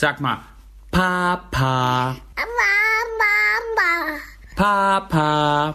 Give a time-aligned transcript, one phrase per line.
[0.00, 0.38] Sag mal,
[0.92, 2.14] Papa,
[3.18, 4.20] Mama.
[4.54, 5.74] Papa.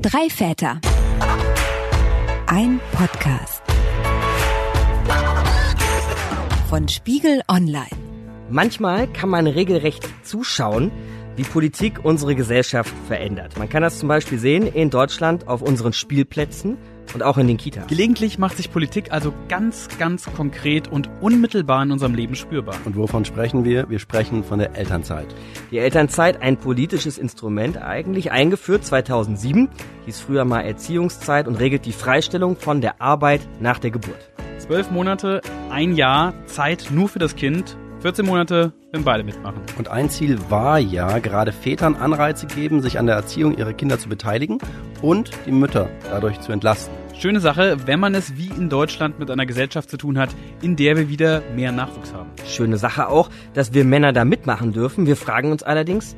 [0.00, 0.80] Drei Väter.
[2.46, 3.60] Ein Podcast.
[6.70, 7.88] Von Spiegel Online.
[8.50, 10.92] Manchmal kann man regelrecht zuschauen,
[11.34, 13.58] wie Politik unsere Gesellschaft verändert.
[13.58, 16.78] Man kann das zum Beispiel sehen in Deutschland auf unseren Spielplätzen
[17.14, 17.86] und auch in den Kitas.
[17.86, 22.76] Gelegentlich macht sich Politik also ganz, ganz konkret und unmittelbar in unserem Leben spürbar.
[22.84, 23.88] Und wovon sprechen wir?
[23.88, 25.26] Wir sprechen von der Elternzeit.
[25.70, 29.68] Die Elternzeit, ein politisches Instrument, eigentlich eingeführt 2007,
[30.06, 34.30] hieß früher mal Erziehungszeit und regelt die Freistellung von der Arbeit nach der Geburt.
[34.58, 35.40] Zwölf Monate,
[35.70, 39.60] ein Jahr, Zeit nur für das Kind, 14 Monate, wenn beide mitmachen.
[39.76, 43.98] Und ein Ziel war ja, gerade Vätern Anreize geben, sich an der Erziehung ihrer Kinder
[43.98, 44.58] zu beteiligen
[45.02, 46.97] und die Mütter dadurch zu entlasten.
[47.18, 50.28] Schöne Sache, wenn man es wie in Deutschland mit einer Gesellschaft zu tun hat,
[50.62, 52.30] in der wir wieder mehr Nachwuchs haben.
[52.46, 55.04] Schöne Sache auch, dass wir Männer da mitmachen dürfen.
[55.04, 56.14] Wir fragen uns allerdings,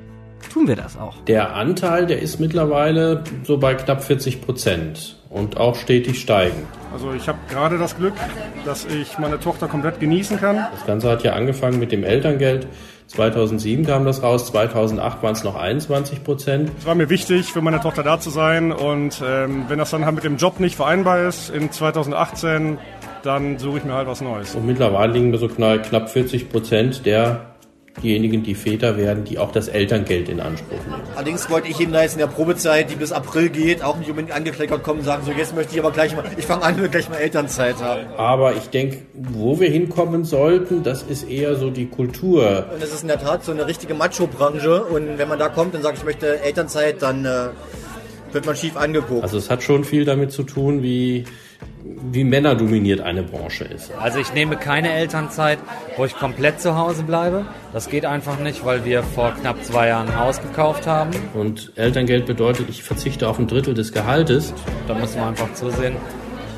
[0.52, 1.16] tun wir das auch?
[1.24, 6.66] Der Anteil, der ist mittlerweile so bei knapp 40 Prozent und auch stetig steigend.
[6.92, 8.14] Also ich habe gerade das Glück,
[8.66, 10.66] dass ich meine Tochter komplett genießen kann.
[10.70, 12.66] Das Ganze hat ja angefangen mit dem Elterngeld.
[13.10, 16.70] 2007 kam das raus, 2008 waren es noch 21 Prozent.
[16.78, 20.04] Es war mir wichtig, für meine Tochter da zu sein und ähm, wenn das dann
[20.04, 22.78] halt mit dem Job nicht vereinbar ist in 2018,
[23.22, 24.54] dann suche ich mir halt was Neues.
[24.54, 27.46] Und mittlerweile liegen wir so knapp 40 Prozent der
[28.02, 31.02] diejenigen, die Väter werden, die auch das Elterngeld in Anspruch nehmen.
[31.14, 34.08] Allerdings wollte ich ihm da jetzt in der Probezeit, die bis April geht, auch nicht
[34.08, 36.90] unbedingt angekleckert kommen und sagen, so jetzt möchte ich aber gleich mal, ich fange an,
[36.90, 38.06] gleich mal Elternzeit haben.
[38.16, 42.66] Aber ich denke, wo wir hinkommen sollten, das ist eher so die Kultur.
[42.72, 45.74] Und es ist in der Tat so eine richtige Macho-Branche und wenn man da kommt
[45.74, 47.48] und sagt, ich möchte Elternzeit, dann äh,
[48.32, 49.22] wird man schief angeguckt.
[49.22, 51.24] Also es hat schon viel damit zu tun, wie
[51.82, 53.92] wie männerdominiert eine Branche ist.
[53.98, 55.58] Also ich nehme keine Elternzeit,
[55.96, 57.46] wo ich komplett zu Hause bleibe.
[57.72, 61.10] Das geht einfach nicht, weil wir vor knapp zwei Jahren ein Haus gekauft haben.
[61.34, 64.52] Und Elterngeld bedeutet, ich verzichte auf ein Drittel des Gehaltes.
[64.88, 65.96] Da müssen wir einfach zusehen,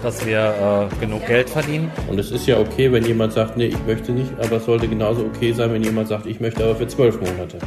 [0.02, 1.90] dass wir äh, genug Geld verdienen.
[2.08, 4.88] Und es ist ja okay, wenn jemand sagt, nee, ich möchte nicht, aber es sollte
[4.88, 7.58] genauso okay sein, wenn jemand sagt, ich möchte aber für zwölf Monate.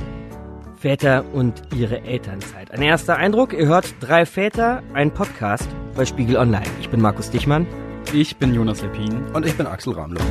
[0.77, 2.71] Väter und ihre Elternzeit.
[2.71, 6.65] Ein erster Eindruck, ihr hört drei Väter, ein Podcast bei Spiegel Online.
[6.81, 7.65] Ich bin Markus Dichmann.
[8.11, 9.25] Ich bin Jonas Lepin.
[9.33, 10.21] Und ich bin Axel Ramlow.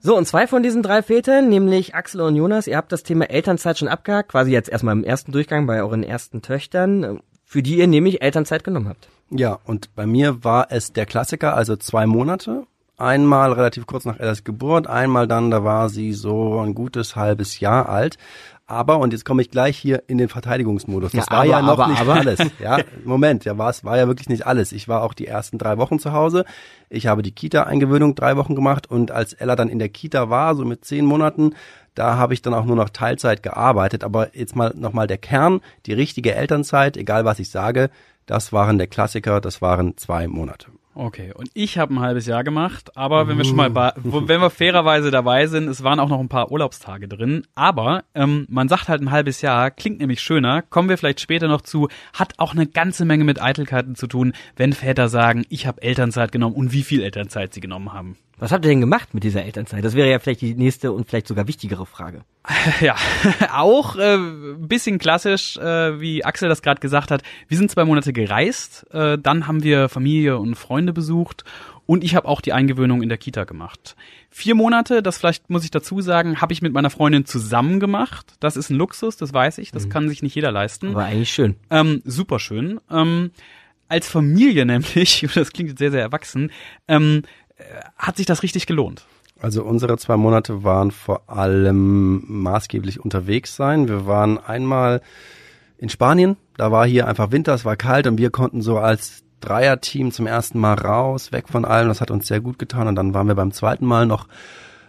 [0.00, 3.28] So, und zwei von diesen drei Vätern, nämlich Axel und Jonas, ihr habt das Thema
[3.28, 7.78] Elternzeit schon abgehakt, quasi jetzt erstmal im ersten Durchgang bei euren ersten Töchtern, für die
[7.78, 9.08] ihr nämlich Elternzeit genommen habt.
[9.30, 12.68] Ja, und bei mir war es der Klassiker, also zwei Monate
[12.98, 17.60] Einmal relativ kurz nach Ellas Geburt, einmal dann, da war sie so ein gutes halbes
[17.60, 18.16] Jahr alt.
[18.68, 21.12] Aber, und jetzt komme ich gleich hier in den Verteidigungsmodus.
[21.12, 22.14] Das Ja, war aber, ja noch aber, nicht aber.
[22.14, 22.40] alles.
[22.58, 24.72] Ja, Moment, ja, war es war ja wirklich nicht alles.
[24.72, 26.44] Ich war auch die ersten drei Wochen zu Hause.
[26.90, 30.56] Ich habe die Kita-Eingewöhnung drei Wochen gemacht und als Ella dann in der Kita war,
[30.56, 31.54] so mit zehn Monaten,
[31.94, 34.02] da habe ich dann auch nur noch Teilzeit gearbeitet.
[34.02, 37.88] Aber jetzt mal nochmal der Kern, die richtige Elternzeit, egal was ich sage,
[38.26, 40.66] das waren der Klassiker, das waren zwei Monate.
[40.98, 44.48] Okay, und ich habe ein halbes Jahr gemacht, aber wenn wir schon mal, wenn wir
[44.48, 48.88] fairerweise dabei sind, es waren auch noch ein paar Urlaubstage drin, aber ähm, man sagt
[48.88, 52.54] halt ein halbes Jahr, klingt nämlich schöner, kommen wir vielleicht später noch zu, hat auch
[52.54, 56.72] eine ganze Menge mit Eitelkeiten zu tun, wenn Väter sagen, ich habe Elternzeit genommen und
[56.72, 58.16] wie viel Elternzeit sie genommen haben.
[58.38, 59.82] Was habt ihr denn gemacht mit dieser Elternzeit?
[59.82, 62.22] Das wäre ja vielleicht die nächste und vielleicht sogar wichtigere Frage.
[62.80, 62.96] Ja,
[63.54, 64.18] auch äh,
[64.58, 67.22] bisschen klassisch, äh, wie Axel das gerade gesagt hat.
[67.48, 71.44] Wir sind zwei Monate gereist, äh, dann haben wir Familie und Freunde besucht
[71.86, 73.96] und ich habe auch die Eingewöhnung in der Kita gemacht.
[74.30, 78.34] Vier Monate, das vielleicht muss ich dazu sagen, habe ich mit meiner Freundin zusammen gemacht.
[78.40, 80.94] Das ist ein Luxus, das weiß ich, das kann sich nicht jeder leisten.
[80.94, 81.54] War eigentlich schön.
[81.70, 82.80] Ähm, super schön.
[82.90, 83.30] Ähm,
[83.88, 86.50] als Familie nämlich, das klingt jetzt sehr, sehr erwachsen,
[86.88, 87.45] ähm, äh,
[87.96, 89.06] hat sich das richtig gelohnt.
[89.40, 93.88] Also unsere zwei Monate waren vor allem maßgeblich unterwegs sein.
[93.88, 95.02] Wir waren einmal
[95.78, 99.24] in Spanien, da war hier einfach Winter, es war kalt und wir konnten so als
[99.40, 102.94] Dreierteam zum ersten Mal raus, weg von allem, das hat uns sehr gut getan und
[102.94, 104.26] dann waren wir beim zweiten Mal noch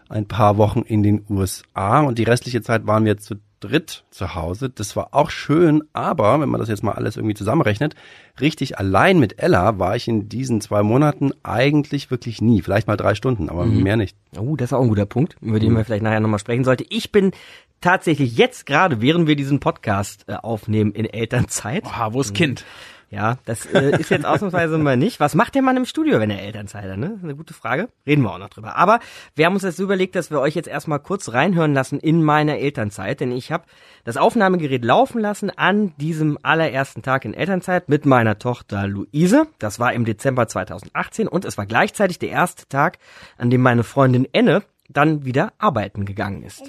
[0.08, 4.36] ein paar Wochen in den USA und die restliche Zeit waren wir zu dritt zu
[4.36, 4.70] Hause.
[4.70, 7.96] Das war auch schön, aber wenn man das jetzt mal alles irgendwie zusammenrechnet,
[8.40, 12.62] richtig allein mit Ella war ich in diesen zwei Monaten eigentlich wirklich nie.
[12.62, 14.16] Vielleicht mal drei Stunden, aber mehr nicht.
[14.38, 16.86] Oh, das ist auch ein guter Punkt, über den wir vielleicht nachher nochmal sprechen sollten.
[16.90, 17.32] Ich bin
[17.82, 21.86] tatsächlich jetzt gerade, während wir diesen Podcast äh, aufnehmen, in Elternzeit.
[21.86, 22.66] Oha, wo ist Kind?
[23.10, 25.22] Ja, das äh, ist jetzt ausnahmsweise mal nicht.
[25.22, 26.98] Was macht der Mann im Studio, wenn er Elternzeit hat?
[26.98, 27.18] Ne?
[27.24, 27.88] Eine gute Frage.
[28.06, 28.76] Reden wir auch noch drüber.
[28.76, 29.00] Aber
[29.34, 32.60] wir haben uns jetzt überlegt, dass wir euch jetzt erstmal kurz reinhören lassen in meine
[32.60, 33.22] Elternzeit.
[33.22, 33.64] Denn ich habe
[34.04, 39.48] das Aufnahmegerät laufen lassen an diesem allerersten Tag in Elternzeit mit meiner Tochter Luise.
[39.60, 42.98] Das war im Dezember 2018 und es war gleichzeitig der erste Tag,
[43.38, 46.62] an dem meine Freundin Enne dann wieder arbeiten gegangen ist.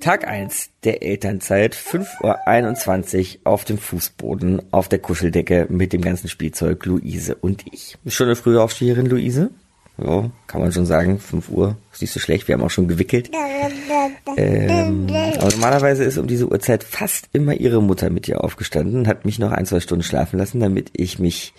[0.00, 6.28] Tag 1 der Elternzeit, 5.21 Uhr auf dem Fußboden, auf der Kuscheldecke mit dem ganzen
[6.28, 7.98] Spielzeug, Luise und ich.
[8.06, 9.50] Schon eine frühe Aufsteherin, Luise?
[10.00, 12.86] Ja, kann man schon sagen, 5 Uhr, ist nicht so schlecht, wir haben auch schon
[12.86, 13.30] gewickelt.
[14.36, 15.08] Ähm,
[15.40, 19.40] aber normalerweise ist um diese Uhrzeit fast immer ihre Mutter mit ihr aufgestanden, hat mich
[19.40, 21.52] noch ein, zwei Stunden schlafen lassen, damit ich mich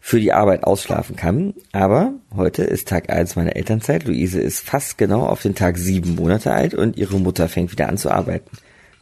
[0.00, 1.54] für die Arbeit ausschlafen kann.
[1.72, 4.04] Aber heute ist Tag 1 meiner Elternzeit.
[4.04, 7.88] Luise ist fast genau auf den Tag sieben Monate alt und ihre Mutter fängt wieder
[7.88, 8.50] an zu arbeiten.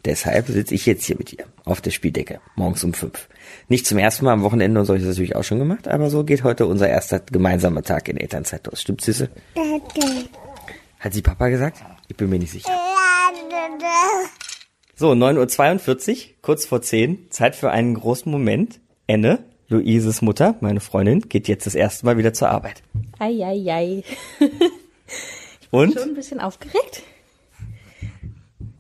[0.05, 3.29] Deshalb sitze ich jetzt hier mit ihr auf der Spieldecke, morgens um fünf.
[3.69, 5.89] Nicht zum ersten Mal am Wochenende und so habe ich das natürlich auch schon gemacht,
[5.89, 8.81] aber so geht heute unser erster gemeinsamer Tag in Elternzeit los.
[8.81, 9.29] Stimmt, Süße?
[11.01, 11.85] Hat sie Papa gesagt?
[12.09, 12.71] Ich bin mir nicht sicher.
[14.95, 18.81] So, 9.42 Uhr, kurz vor 10, Zeit für einen großen Moment.
[19.07, 22.83] Enne, Luises Mutter, meine Freundin, geht jetzt das erste Mal wieder zur Arbeit.
[23.19, 24.03] Ei, ei, ei.
[25.71, 25.93] Und?
[25.93, 27.03] Schon ein bisschen aufgeregt?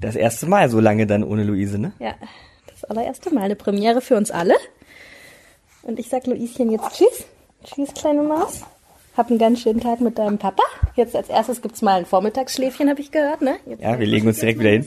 [0.00, 1.92] Das erste Mal so lange dann ohne Luise, ne?
[1.98, 2.14] Ja,
[2.68, 3.42] das allererste Mal.
[3.42, 4.54] Eine Premiere für uns alle.
[5.82, 7.24] Und ich sag Luischen jetzt Tschüss.
[7.64, 8.62] Tschüss, kleine Maus.
[9.14, 10.62] Hab einen ganz schönen Tag mit deinem Papa.
[10.94, 13.56] Jetzt als erstes gibt's mal ein Vormittagsschläfchen, habe ich gehört, ne?
[13.66, 14.86] Jetzt Ja, wir legen uns direkt wieder hin.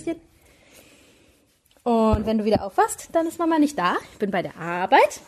[1.83, 3.97] Und wenn du wieder aufwachst, dann ist Mama nicht da.
[4.13, 5.19] Ich bin bei der Arbeit.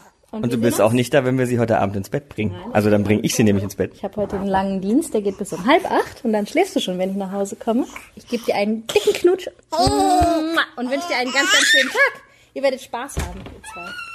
[0.42, 2.56] Und du wir bist auch nicht da, wenn wir sie heute Abend ins Bett bringen.
[2.72, 3.92] Also dann bringe ich sie nämlich ins Bett.
[3.94, 6.76] Ich habe heute einen langen Dienst, der geht bis um halb acht und dann schläfst
[6.76, 7.86] du schon, wenn ich nach Hause komme.
[8.16, 12.22] Ich gebe dir einen dicken Knutsch und wünsche dir einen ganz, ganz schönen Tag.
[12.56, 14.13] Ihr werdet Spaß haben, ihr zwei.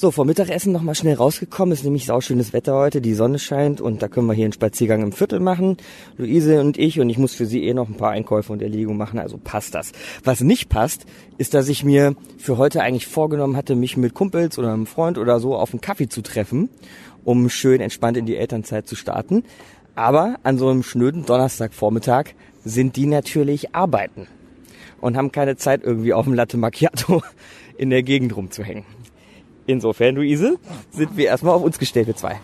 [0.00, 1.72] So, vor Mittagessen nochmal schnell rausgekommen.
[1.72, 5.02] Ist nämlich sauschönes Wetter heute, die Sonne scheint und da können wir hier einen Spaziergang
[5.02, 5.76] im Viertel machen.
[6.16, 8.96] Luise und ich und ich muss für sie eh noch ein paar Einkäufe und Erledigungen
[8.96, 9.90] machen, also passt das.
[10.22, 11.04] Was nicht passt,
[11.36, 15.18] ist, dass ich mir für heute eigentlich vorgenommen hatte, mich mit Kumpels oder einem Freund
[15.18, 16.68] oder so auf einen Kaffee zu treffen,
[17.24, 19.42] um schön entspannt in die Elternzeit zu starten.
[19.96, 22.34] Aber an so einem schnöden Donnerstagvormittag
[22.64, 24.28] sind die natürlich arbeiten
[25.00, 27.20] und haben keine Zeit irgendwie auf dem Latte Macchiato
[27.76, 28.84] in der Gegend rumzuhängen.
[29.68, 30.58] Insofern, Luise,
[30.92, 32.40] sind wir erstmal auf uns gestellt, wir zwei.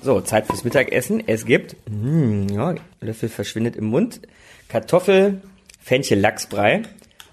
[0.00, 1.22] So, Zeit fürs Mittagessen.
[1.26, 4.22] Es gibt, mm, ja, Löffel verschwindet im Mund,
[4.68, 5.42] Kartoffel,
[5.78, 6.80] Fenchel, Lachsbrei.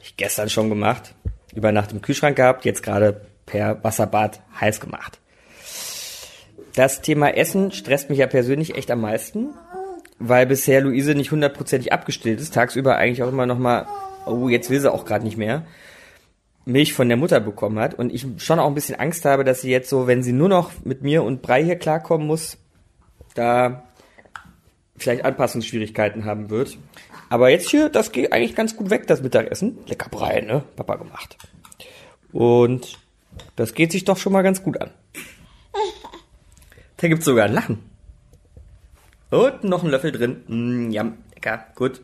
[0.04, 1.16] Ich gestern schon gemacht,
[1.56, 5.20] über Nacht im Kühlschrank gehabt, jetzt gerade per Wasserbad heiß gemacht.
[6.76, 9.54] Das Thema Essen stresst mich ja persönlich echt am meisten,
[10.20, 13.88] weil bisher Luise nicht hundertprozentig abgestillt ist, tagsüber eigentlich auch immer noch mal,
[14.26, 15.66] oh, jetzt will sie auch gerade nicht mehr,
[16.66, 19.62] Milch von der Mutter bekommen hat und ich schon auch ein bisschen Angst habe, dass
[19.62, 22.58] sie jetzt so, wenn sie nur noch mit mir und Brei hier klarkommen muss,
[23.36, 23.84] da
[24.98, 26.78] vielleicht Anpassungsschwierigkeiten haben wird.
[27.30, 29.78] Aber jetzt hier, das geht eigentlich ganz gut weg, das Mittagessen.
[29.88, 30.64] Lecker Brei, ne?
[30.76, 31.38] Papa gemacht.
[32.32, 32.98] Und
[33.56, 34.92] das geht sich doch schon mal ganz gut an.
[36.98, 37.80] Da gibt's sogar ein Lachen.
[39.30, 40.44] Und noch ein Löffel drin.
[40.48, 42.02] Mm, ja, lecker, gut.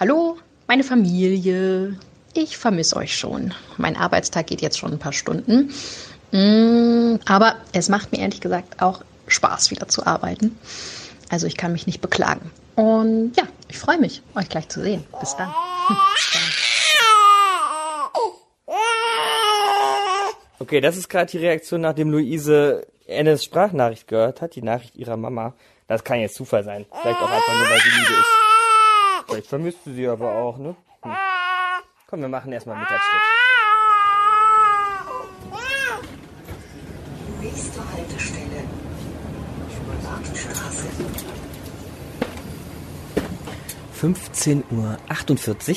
[0.00, 0.38] Hallo,
[0.72, 1.98] meine Familie.
[2.32, 3.52] Ich vermisse euch schon.
[3.76, 5.70] Mein Arbeitstag geht jetzt schon ein paar Stunden.
[6.30, 10.58] Mm, Aber es macht mir ehrlich gesagt auch Spaß, wieder zu arbeiten.
[11.28, 12.50] Also ich kann mich nicht beklagen.
[12.74, 15.04] Und ja, ich freue mich, euch gleich zu sehen.
[15.20, 15.52] Bis dann.
[20.58, 25.18] Okay, das ist gerade die Reaktion, nachdem Luise Ennes Sprachnachricht gehört hat, die Nachricht ihrer
[25.18, 25.52] Mama.
[25.86, 26.86] Das kann jetzt Zufall sein.
[27.02, 28.51] Vielleicht auch einfach nur, weil sie müde ist.
[29.26, 30.76] Vielleicht vermisst du sie aber auch, ne?
[31.02, 31.12] Hm.
[32.08, 33.22] Komm, wir machen erstmal Mittagsschluss.
[37.40, 38.64] Nächste Haltestelle.
[40.02, 40.86] Schwarzenstraße.
[44.00, 45.76] 15.48 Uhr.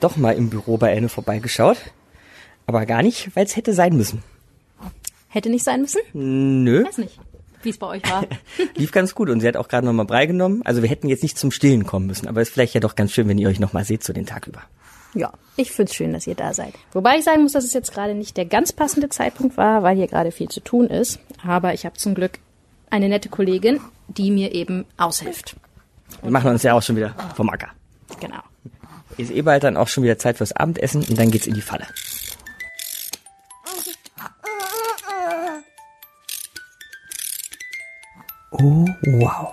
[0.00, 1.78] Doch mal im Büro bei Enne vorbeigeschaut.
[2.66, 4.22] Aber gar nicht, weil es hätte sein müssen.
[5.28, 6.00] Hätte nicht sein müssen?
[6.12, 6.84] Nö.
[6.84, 7.18] Weiß nicht,
[7.66, 8.24] wie es bei euch war.
[8.76, 10.62] Lief ganz gut und sie hat auch gerade nochmal Brei genommen.
[10.64, 13.12] Also wir hätten jetzt nicht zum Stillen kommen müssen, aber ist vielleicht ja doch ganz
[13.12, 14.62] schön, wenn ihr euch nochmal seht so den Tag über.
[15.12, 16.74] Ja, ich find's schön, dass ihr da seid.
[16.92, 19.96] Wobei ich sagen muss, dass es jetzt gerade nicht der ganz passende Zeitpunkt war, weil
[19.96, 21.18] hier gerade viel zu tun ist.
[21.46, 22.38] Aber ich habe zum Glück
[22.90, 25.56] eine nette Kollegin, die mir eben aushilft.
[26.22, 27.68] Wir machen uns ja auch schon wieder vom Acker.
[28.20, 28.40] Genau.
[29.16, 31.62] Ist eh bald dann auch schon wieder Zeit fürs Abendessen und dann geht's in die
[31.62, 31.86] Falle.
[38.50, 39.52] Oh, wow.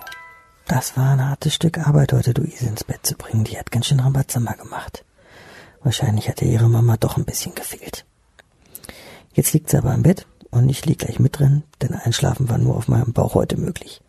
[0.66, 3.44] Das war ein hartes Stück Arbeit, heute Luise ins Bett zu bringen.
[3.44, 5.04] Die hat ganz schön Rambazamba gemacht.
[5.82, 8.06] Wahrscheinlich hat ihr ihre Mama doch ein bisschen gefehlt.
[9.32, 12.58] Jetzt liegt sie aber im Bett und ich lieg gleich mit drin, denn Einschlafen war
[12.58, 14.00] nur auf meinem Bauch heute möglich.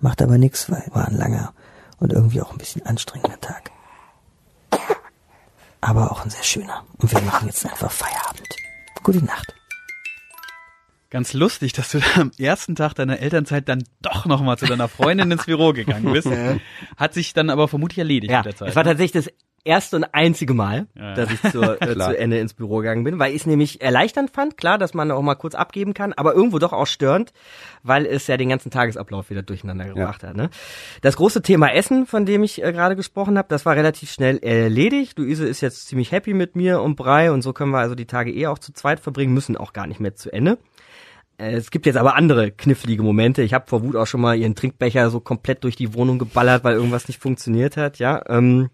[0.00, 1.54] Macht aber nix, weil war ein langer
[1.98, 3.70] und irgendwie auch ein bisschen anstrengender Tag.
[5.80, 6.84] Aber auch ein sehr schöner.
[6.98, 8.48] Und wir machen jetzt einfach Feierabend.
[9.02, 9.54] Gute Nacht.
[11.12, 15.30] Ganz lustig, dass du am ersten Tag deiner Elternzeit dann doch nochmal zu deiner Freundin
[15.30, 16.26] ins Büro gegangen bist.
[16.96, 18.68] Hat sich dann aber vermutlich erledigt Ja, mit der Zeit.
[18.70, 18.90] es war ne?
[18.92, 19.32] tatsächlich das
[19.64, 21.12] erste und einzige Mal, Ja.
[21.14, 24.30] dass ich zur, äh, zu Ende ins Büro gegangen bin, weil ich es nämlich erleichternd
[24.30, 27.32] fand, klar, dass man auch mal kurz abgeben kann, aber irgendwo doch auch störend,
[27.82, 30.34] weil es ja den ganzen Tagesablauf wieder durcheinander gebracht hat.
[30.34, 30.48] Ne?
[31.02, 34.38] Das große Thema Essen, von dem ich äh, gerade gesprochen habe, das war relativ schnell
[34.38, 35.18] erledigt.
[35.18, 38.06] Luise ist jetzt ziemlich happy mit mir und Brei und so können wir also die
[38.06, 40.58] Tage eh auch zu zweit verbringen, müssen auch gar nicht mehr zu Ende.
[41.42, 43.42] Äh, Es gibt jetzt aber andere knifflige Momente.
[43.42, 46.64] Ich habe vor Wut auch schon mal ihren Trinkbecher so komplett durch die Wohnung geballert,
[46.64, 47.98] weil irgendwas nicht funktioniert hat.
[47.98, 48.70] Ja, ähm,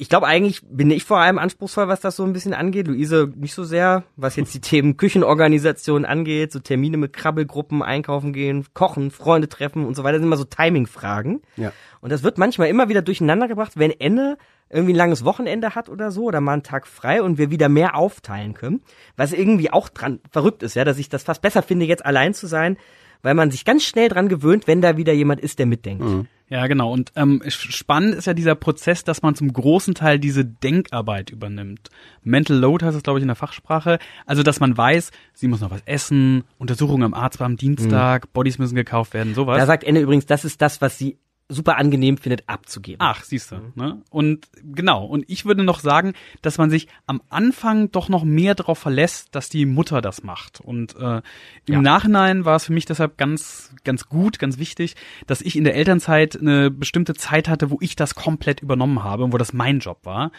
[0.00, 2.86] ich glaube eigentlich bin ich vor allem anspruchsvoll, was das so ein bisschen angeht.
[2.86, 8.32] Luise nicht so sehr, was jetzt die Themen Küchenorganisation angeht, so Termine mit Krabbelgruppen, einkaufen
[8.32, 11.42] gehen, kochen, Freunde treffen und so weiter, das sind immer so Timing-Fragen.
[11.56, 11.72] Ja.
[12.00, 14.38] Und das wird manchmal immer wieder durcheinander gebracht, wenn Enne
[14.70, 17.68] irgendwie ein langes Wochenende hat oder so oder mal einen Tag frei und wir wieder
[17.68, 18.82] mehr aufteilen können.
[19.16, 22.34] Was irgendwie auch dran verrückt ist, ja, dass ich das fast besser finde, jetzt allein
[22.34, 22.76] zu sein,
[23.22, 26.04] weil man sich ganz schnell dran gewöhnt, wenn da wieder jemand ist, der mitdenkt.
[26.50, 26.92] Ja, genau.
[26.92, 31.90] Und ähm, spannend ist ja dieser Prozess, dass man zum großen Teil diese Denkarbeit übernimmt.
[32.22, 33.98] Mental Load heißt es, glaube ich, in der Fachsprache.
[34.24, 38.32] Also, dass man weiß, sie muss noch was essen, Untersuchung am Arzt war am Dienstag,
[38.32, 39.58] Bodies müssen gekauft werden, sowas.
[39.58, 42.98] Da sagt Enne übrigens, das ist das, was sie super angenehm findet, abzugeben.
[43.00, 43.72] Ach, siehst du.
[43.74, 44.02] Ne?
[44.10, 45.04] Und genau.
[45.06, 46.12] Und ich würde noch sagen,
[46.42, 50.60] dass man sich am Anfang doch noch mehr darauf verlässt, dass die Mutter das macht.
[50.60, 51.22] Und äh,
[51.66, 51.80] im Ja.
[51.80, 54.94] Nachhinein war es für mich deshalb ganz, ganz gut, ganz wichtig,
[55.26, 59.24] dass ich in der Elternzeit eine bestimmte Zeit hatte, wo ich das komplett übernommen habe
[59.24, 60.30] und wo das mein Job war.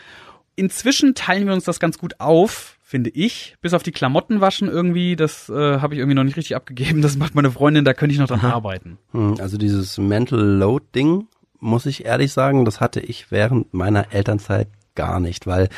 [0.55, 3.55] Inzwischen teilen wir uns das ganz gut auf, finde ich.
[3.61, 7.03] Bis auf die Klamotten waschen irgendwie, das äh, habe ich irgendwie noch nicht richtig abgegeben.
[7.03, 8.97] Das macht meine Freundin, da könnte ich noch dran arbeiten.
[9.11, 11.27] Hm, Also dieses Mental Load Ding,
[11.59, 15.69] muss ich ehrlich sagen, das hatte ich während meiner Elternzeit gar nicht, weil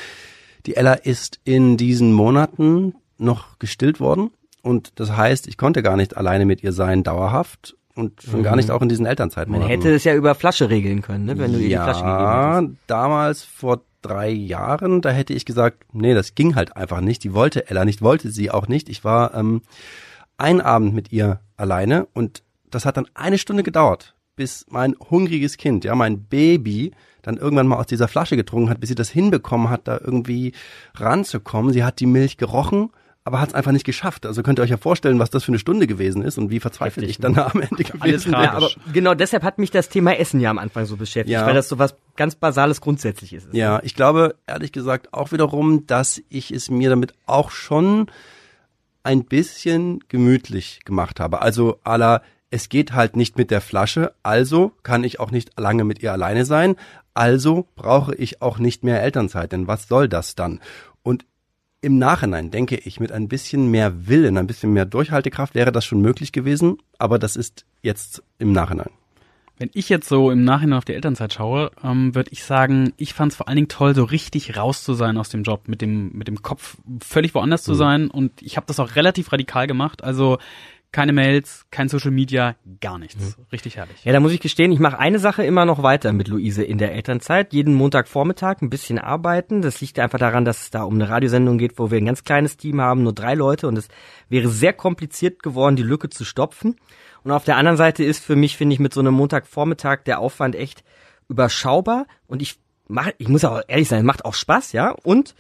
[0.66, 4.30] die Ella ist in diesen Monaten noch gestillt worden
[4.62, 8.54] und das heißt, ich konnte gar nicht alleine mit ihr sein dauerhaft und schon gar
[8.54, 8.58] Mhm.
[8.60, 9.68] nicht auch in diesen Man Elternzeitmonaten.
[9.70, 12.58] hätte es ja über Flasche regeln können, ne, wenn du ihr die Flasche gegeben ja,
[12.62, 12.76] hättest.
[12.88, 17.24] damals vor drei Jahren, da hätte ich gesagt, nee, das ging halt einfach nicht.
[17.24, 18.90] Die wollte Ella nicht, wollte sie auch nicht.
[18.90, 19.62] Ich war ähm,
[20.38, 25.58] einen Abend mit ihr alleine und das hat dann eine Stunde gedauert, bis mein hungriges
[25.58, 26.92] Kind, ja, mein Baby,
[27.22, 30.54] dann irgendwann mal aus dieser Flasche getrunken hat, bis sie das hinbekommen hat, da irgendwie
[30.96, 31.74] ranzukommen.
[31.74, 32.90] Sie hat die Milch gerochen,
[33.24, 34.26] aber hat es einfach nicht geschafft.
[34.26, 36.60] Also könnt ihr euch ja vorstellen, was das für eine Stunde gewesen ist und wie
[36.60, 38.42] verzweifelt ich dann am Ende gewesen bin.
[38.42, 41.46] Ja, aber genau deshalb hat mich das Thema Essen ja am Anfang so beschäftigt, Ja.
[41.46, 43.54] weil das so was ganz Basales grundsätzlich ist.
[43.54, 48.08] Ja, ich glaube ehrlich gesagt auch wiederum, dass ich es mir damit auch schon
[49.04, 51.42] ein bisschen gemütlich gemacht habe.
[51.42, 55.60] Also à la, es geht halt nicht mit der Flasche, also kann ich auch nicht
[55.60, 56.76] lange mit ihr alleine sein,
[57.14, 60.60] also brauche ich auch nicht mehr Elternzeit, denn was soll das dann?
[61.04, 61.26] Und
[61.82, 65.84] im Nachhinein denke ich, mit ein bisschen mehr Willen, ein bisschen mehr Durchhaltekraft wäre das
[65.84, 68.90] schon möglich gewesen, aber das ist jetzt im Nachhinein.
[69.58, 73.14] Wenn ich jetzt so im Nachhinein auf die Elternzeit schaue, ähm, würde ich sagen, ich
[73.14, 75.82] fand es vor allen Dingen toll, so richtig raus zu sein aus dem Job, mit
[75.82, 77.78] dem mit dem Kopf völlig woanders zu Mhm.
[77.78, 78.08] sein.
[78.10, 80.04] Und ich habe das auch relativ radikal gemacht.
[80.04, 80.40] Also
[80.92, 83.38] keine Mails, kein Social Media, gar nichts.
[83.52, 84.04] Richtig herrlich.
[84.04, 86.78] Ja, da muss ich gestehen, ich mache eine Sache immer noch weiter mit Luise in
[86.78, 87.54] der Elternzeit.
[87.54, 89.62] Jeden Montagvormittag ein bisschen arbeiten.
[89.62, 92.24] Das liegt einfach daran, dass es da um eine Radiosendung geht, wo wir ein ganz
[92.24, 93.68] kleines Team haben, nur drei Leute.
[93.68, 93.88] Und es
[94.28, 96.76] wäre sehr kompliziert geworden, die Lücke zu stopfen.
[97.24, 100.20] Und auf der anderen Seite ist für mich, finde ich, mit so einem Montagvormittag der
[100.20, 100.84] Aufwand echt
[101.30, 102.06] überschaubar.
[102.28, 104.92] Und ich mach, ich muss auch ehrlich sein, macht auch Spaß, ja.
[105.04, 105.36] Und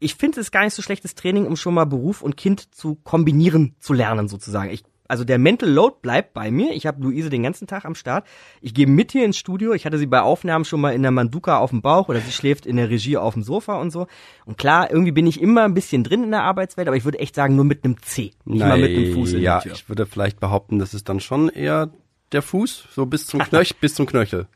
[0.00, 2.96] ich finde es gar nicht so schlechtes Training, um schon mal Beruf und Kind zu
[2.96, 4.70] kombinieren zu lernen, sozusagen.
[4.70, 6.72] Ich, also der Mental Load bleibt bei mir.
[6.72, 8.26] Ich habe Luise den ganzen Tag am Start.
[8.62, 9.74] Ich gehe mit hier ins Studio.
[9.74, 12.32] Ich hatte sie bei Aufnahmen schon mal in der Manduka auf dem Bauch oder sie
[12.32, 14.06] schläft in der Regie auf dem Sofa und so.
[14.46, 17.18] Und klar, irgendwie bin ich immer ein bisschen drin in der Arbeitswelt, aber ich würde
[17.18, 18.30] echt sagen, nur mit einem C.
[18.46, 19.72] Nicht mal mit einem Fuß in ja, der Tür.
[19.72, 21.90] ich würde vielleicht behaupten, das ist dann schon eher
[22.32, 24.46] der Fuß, so bis zum Knöchel, bis zum Knöchel.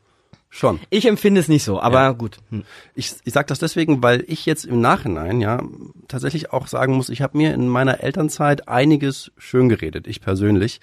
[0.57, 0.79] Schon.
[0.89, 2.11] Ich empfinde es nicht so, aber Ja.
[2.13, 2.37] gut.
[2.49, 2.63] Hm.
[2.93, 5.61] Ich, ich sage das deswegen, weil ich jetzt im Nachhinein ja
[6.07, 10.79] tatsächlich auch sagen muss, ich habe mir in meiner Elternzeit einiges schön geredet, ich persönlich.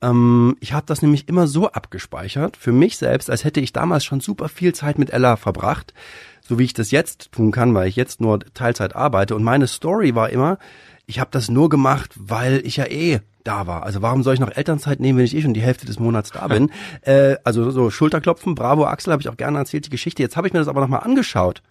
[0.00, 4.04] Ähm, ich habe das nämlich immer so abgespeichert, für mich selbst, als hätte ich damals
[4.04, 5.94] schon super viel Zeit mit Ella verbracht,
[6.40, 9.36] so wie ich das jetzt tun kann, weil ich jetzt nur Teilzeit arbeite.
[9.36, 10.58] Und meine Story war immer,
[11.06, 13.82] ich habe das nur gemacht, weil ich ja eh da war.
[13.82, 16.30] Also warum soll ich noch Elternzeit nehmen, wenn ich eh schon die Hälfte des Monats
[16.30, 16.70] da bin?
[17.02, 20.22] äh, also so Schulterklopfen, bravo Axel, habe ich auch gerne erzählt, die Geschichte.
[20.22, 21.62] Jetzt habe ich mir das aber nochmal angeschaut.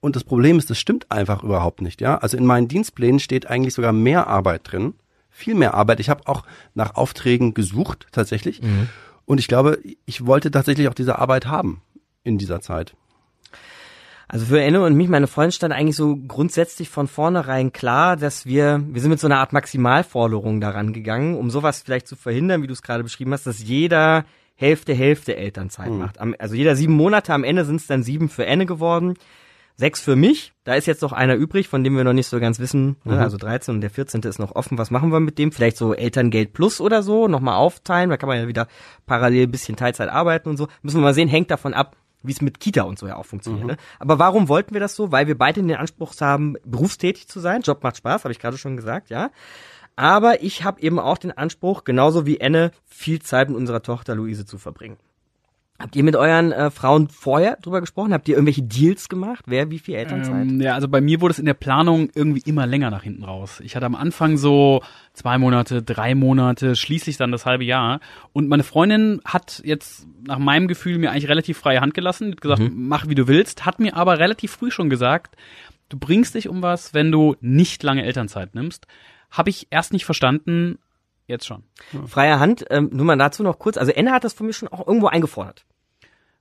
[0.00, 2.00] Und das Problem ist, das stimmt einfach überhaupt nicht.
[2.00, 4.94] Ja, Also in meinen Dienstplänen steht eigentlich sogar mehr Arbeit drin.
[5.28, 6.00] Viel mehr Arbeit.
[6.00, 6.42] Ich habe auch
[6.74, 8.62] nach Aufträgen gesucht, tatsächlich.
[8.62, 8.88] Mhm.
[9.26, 11.82] Und ich glaube, ich wollte tatsächlich auch diese Arbeit haben
[12.24, 12.94] in dieser Zeit.
[14.32, 18.46] Also für Enne und mich, meine Freundin, stand eigentlich so grundsätzlich von vornherein klar, dass
[18.46, 22.62] wir, wir sind mit so einer Art Maximalforderung daran gegangen, um sowas vielleicht zu verhindern,
[22.62, 25.98] wie du es gerade beschrieben hast, dass jeder Hälfte, Hälfte Elternzeit Mhm.
[25.98, 26.20] macht.
[26.20, 29.14] Am, also jeder sieben Monate, am Ende sind es dann sieben für Enne geworden,
[29.74, 30.52] sechs für mich.
[30.62, 33.14] Da ist jetzt noch einer übrig, von dem wir noch nicht so ganz wissen, ne?
[33.14, 33.18] Mhm.
[33.20, 34.20] also 13 und der 14.
[34.22, 34.78] ist noch offen.
[34.78, 35.50] Was machen wir mit dem?
[35.50, 38.68] Vielleicht so Elterngeld plus oder so, nochmal aufteilen, da kann man ja wieder
[39.06, 40.68] parallel ein bisschen Teilzeit arbeiten und so.
[40.82, 43.26] Müssen wir mal sehen, hängt davon ab, wie es mit Kita und so ja auch
[43.26, 43.62] funktioniert.
[43.62, 43.70] Mhm.
[43.70, 43.76] Ne?
[43.98, 45.12] Aber warum wollten wir das so?
[45.12, 47.62] Weil wir beide den Anspruch haben, berufstätig zu sein.
[47.62, 49.30] Job macht Spaß, habe ich gerade schon gesagt, ja.
[49.96, 54.14] Aber ich habe eben auch den Anspruch, genauso wie Enne, viel Zeit mit unserer Tochter
[54.14, 54.96] Luise zu verbringen.
[55.80, 58.12] Habt ihr mit euren äh, Frauen vorher drüber gesprochen?
[58.12, 59.44] Habt ihr irgendwelche Deals gemacht?
[59.48, 60.42] Wer wie viel Elternzeit?
[60.46, 63.24] Ähm, ja, also bei mir wurde es in der Planung irgendwie immer länger nach hinten
[63.24, 63.60] raus.
[63.64, 64.82] Ich hatte am Anfang so
[65.14, 68.00] zwei Monate, drei Monate, schließlich dann das halbe Jahr.
[68.34, 72.40] Und meine Freundin hat jetzt nach meinem Gefühl mir eigentlich relativ freie Hand gelassen, hat
[72.42, 72.88] gesagt, Mhm.
[72.88, 75.34] mach wie du willst, hat mir aber relativ früh schon gesagt,
[75.88, 78.86] du bringst dich um was, wenn du nicht lange Elternzeit nimmst.
[79.30, 80.78] Habe ich erst nicht verstanden,
[81.26, 81.62] jetzt schon.
[82.06, 83.78] Freie Hand, ähm, nur mal dazu noch kurz.
[83.78, 85.64] Also Enne hat das von mir schon auch irgendwo eingefordert.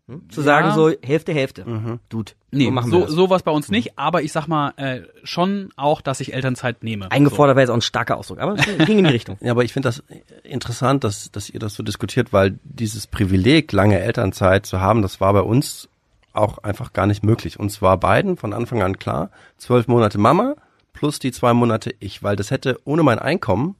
[0.10, 0.30] Hm?
[0.30, 0.46] Zu Ja.
[0.46, 2.00] sagen so Hälfte, Hälfte.
[2.10, 2.32] Dude.
[2.52, 5.70] Nee, so machen so, so was bei uns nicht, aber ich sag mal äh, schon
[5.76, 7.12] auch, dass ich Elternzeit nehme.
[7.12, 9.38] Eingefordert wäre jetzt auch ein starker Ausdruck, aber es ging in die Richtung.
[9.42, 10.04] Ja, aber ich finde das
[10.44, 15.22] interessant, dass, dass ihr das so diskutiert, weil dieses Privileg, lange Elternzeit zu haben, das
[15.22, 15.88] war bei uns
[16.34, 17.60] auch einfach gar nicht möglich.
[17.60, 20.56] Uns war beiden von Anfang an klar, zwölf Monate Mama
[20.94, 23.76] plus die zwei Monate ich, weil das hätte ohne mein Einkommen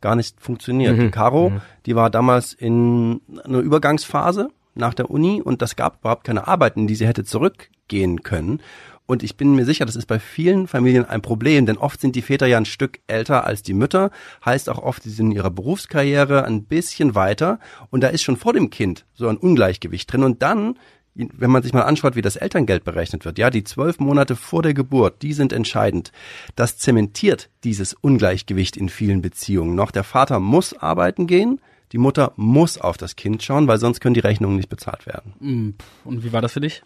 [0.00, 0.96] gar nicht funktioniert.
[0.96, 1.00] Mhm.
[1.00, 1.60] Die Caro, Mhm.
[1.86, 6.76] die war damals in einer Übergangsphase nach der Uni und das gab überhaupt keine Arbeit,
[6.76, 8.60] in die sie hätte zurückgehen können.
[9.06, 12.16] Und ich bin mir sicher, das ist bei vielen Familien ein Problem, denn oft sind
[12.16, 14.10] die Väter ja ein Stück älter als die Mütter,
[14.44, 17.58] heißt auch oft, sie sind in ihrer Berufskarriere ein bisschen weiter
[17.90, 20.76] und da ist schon vor dem Kind so ein Ungleichgewicht drin und dann
[21.14, 24.62] wenn man sich mal anschaut, wie das Elterngeld berechnet wird, ja, die zwölf Monate vor
[24.62, 26.10] der Geburt, die sind entscheidend.
[26.56, 29.90] Das zementiert dieses Ungleichgewicht in vielen Beziehungen noch.
[29.90, 31.60] Der Vater muss arbeiten gehen,
[31.92, 35.34] die Mutter muss auf das Kind schauen, weil sonst können die Rechnungen nicht bezahlt werden.
[35.40, 35.70] Mm,
[36.04, 36.82] Und wie war das für dich?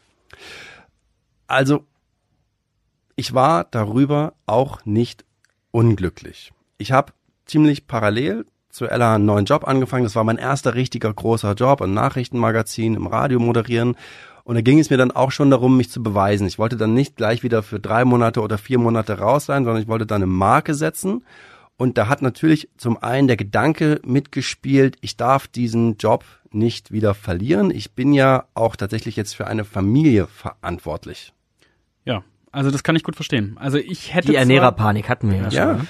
[1.47, 1.85] Also,
[3.15, 5.25] ich war darüber auch nicht
[5.71, 6.53] unglücklich.
[6.79, 7.13] Ich habe
[7.47, 10.05] ziemlich parallel zu Ella einen neuen Job angefangen.
[10.05, 13.97] Das war mein erster richtiger großer Job, ein Nachrichtenmagazin, im Radio moderieren.
[14.45, 16.47] Und da ging es mir dann auch schon darum, mich zu beweisen.
[16.47, 19.83] Ich wollte dann nicht gleich wieder für drei Monate oder vier Monate raus sein, sondern
[19.83, 21.25] ich wollte dann eine Marke setzen.
[21.79, 27.13] Und da hat natürlich zum einen der Gedanke mitgespielt, ich darf diesen Job nicht wieder
[27.15, 27.71] verlieren.
[27.71, 31.35] Ich bin ja auch tatsächlich jetzt für eine Familie verantwortlich.
[32.07, 33.57] Ja, also das kann ich gut verstehen.
[33.61, 35.51] Also ich hätte Die Ernährerpanik hatten wir ja, Ja.
[35.69, 35.77] schon.
[35.83, 35.87] ne?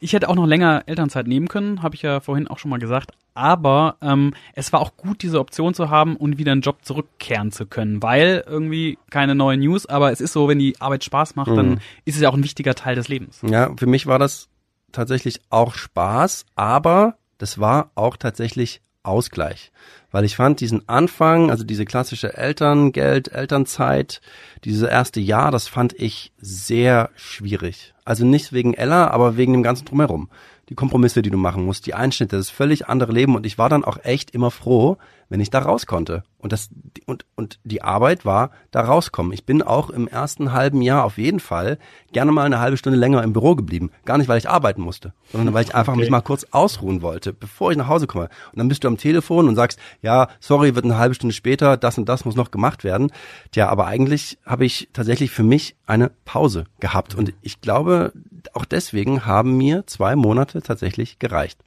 [0.00, 2.78] Ich hätte auch noch länger Elternzeit nehmen können, habe ich ja vorhin auch schon mal
[2.78, 3.12] gesagt.
[3.32, 7.50] Aber ähm, es war auch gut, diese Option zu haben und wieder einen Job zurückkehren
[7.52, 11.36] zu können, weil irgendwie keine neuen News, aber es ist so, wenn die Arbeit Spaß
[11.36, 11.78] macht, dann Mhm.
[12.04, 13.40] ist es ja auch ein wichtiger Teil des Lebens.
[13.48, 14.48] Ja, für mich war das
[14.94, 19.70] tatsächlich auch Spaß, aber das war auch tatsächlich Ausgleich.
[20.10, 24.20] Weil ich fand diesen Anfang, also diese klassische Elterngeld, Elternzeit,
[24.64, 27.94] dieses erste Jahr, das fand ich sehr schwierig.
[28.04, 30.30] Also nicht wegen Ella, aber wegen dem ganzen Drumherum.
[30.70, 33.68] Die Kompromisse, die du machen musst, die Einschnitte, das völlig andere Leben und ich war
[33.68, 34.96] dann auch echt immer froh,
[35.28, 36.22] wenn ich da raus konnte.
[36.38, 36.68] Und das,
[37.06, 39.32] und, und die Arbeit war da rauskommen.
[39.32, 41.78] Ich bin auch im ersten halben Jahr auf jeden Fall
[42.12, 43.90] gerne mal eine halbe Stunde länger im Büro geblieben.
[44.04, 46.00] Gar nicht, weil ich arbeiten musste, sondern weil ich einfach Okay.
[46.02, 48.28] mich mal kurz ausruhen wollte, bevor ich nach Hause komme.
[48.52, 51.76] Und dann bist du am Telefon und sagst, ja, sorry, wird eine halbe Stunde später,
[51.76, 53.10] das und das muss noch gemacht werden.
[53.52, 57.14] Tja, aber eigentlich habe ich tatsächlich für mich eine Pause gehabt.
[57.14, 58.12] Und ich glaube,
[58.52, 61.58] auch deswegen haben mir zwei Monate tatsächlich gereicht.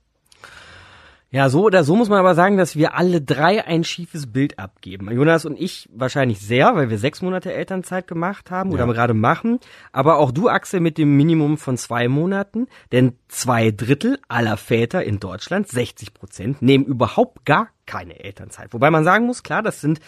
[1.29, 4.59] Ja, so oder so muss man aber sagen, dass wir alle drei ein schiefes Bild
[4.59, 5.11] abgeben.
[5.11, 8.93] Jonas und ich wahrscheinlich sehr, weil wir sechs Monate Elternzeit gemacht haben oder Ja.
[8.93, 9.59] gerade machen.
[9.91, 12.67] Aber auch du, Axel, mit dem Minimum von zwei Monaten.
[12.93, 18.73] Denn zwei Drittel aller Väter in Deutschland, 60 Prozent, nehmen überhaupt gar keine Elternzeit.
[18.73, 19.99] Wobei man sagen muss, klar, das sind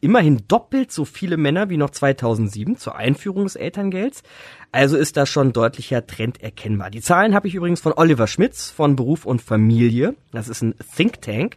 [0.00, 4.22] immerhin doppelt so viele Männer wie noch 2007 zur Einführung des Elterngelds.
[4.72, 6.90] Also ist da schon deutlicher Trend erkennbar.
[6.90, 10.14] Die Zahlen habe ich übrigens von Oliver Schmitz von Beruf und Familie.
[10.32, 11.56] Das ist ein Think Tank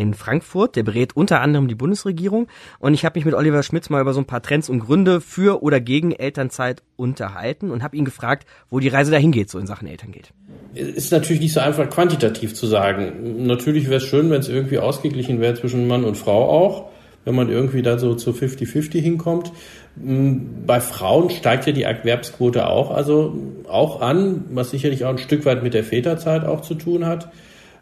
[0.00, 0.76] in Frankfurt.
[0.76, 2.48] Der berät unter anderem die Bundesregierung.
[2.78, 5.20] Und ich habe mich mit Oliver Schmitz mal über so ein paar Trends und Gründe
[5.20, 9.58] für oder gegen Elternzeit unterhalten und habe ihn gefragt, wo die Reise dahin geht, so
[9.58, 10.32] in Sachen Elterngeld.
[10.74, 13.44] Ist natürlich nicht so einfach quantitativ zu sagen.
[13.46, 16.90] Natürlich wäre es schön, wenn es irgendwie ausgeglichen wäre zwischen Mann und Frau auch,
[17.24, 19.52] wenn man irgendwie da so zu 50-50 hinkommt.
[19.96, 23.36] Mm, bei Frauen steigt ja die Erwerbsquote auch, also
[23.68, 27.30] auch an, was sicherlich auch ein Stück weit mit der Väterzeit auch zu tun hat.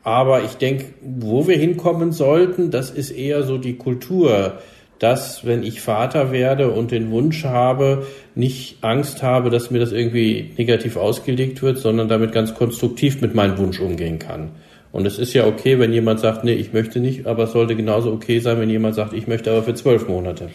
[0.08, 4.54] Aber ich denke, wo wir hinkommen sollten, das ist eher so die Kultur,
[4.98, 9.92] dass wenn ich Vater werde und den Wunsch habe, nicht Angst habe, dass mir das
[9.92, 14.52] irgendwie negativ ausgelegt wird, sondern damit ganz konstruktiv mit meinem Wunsch umgehen kann.
[14.92, 17.76] Und es ist ja okay, wenn jemand sagt, nee, ich möchte nicht, aber es sollte
[17.76, 20.48] genauso okay sein, wenn jemand sagt, ich möchte aber für zwölf Monate.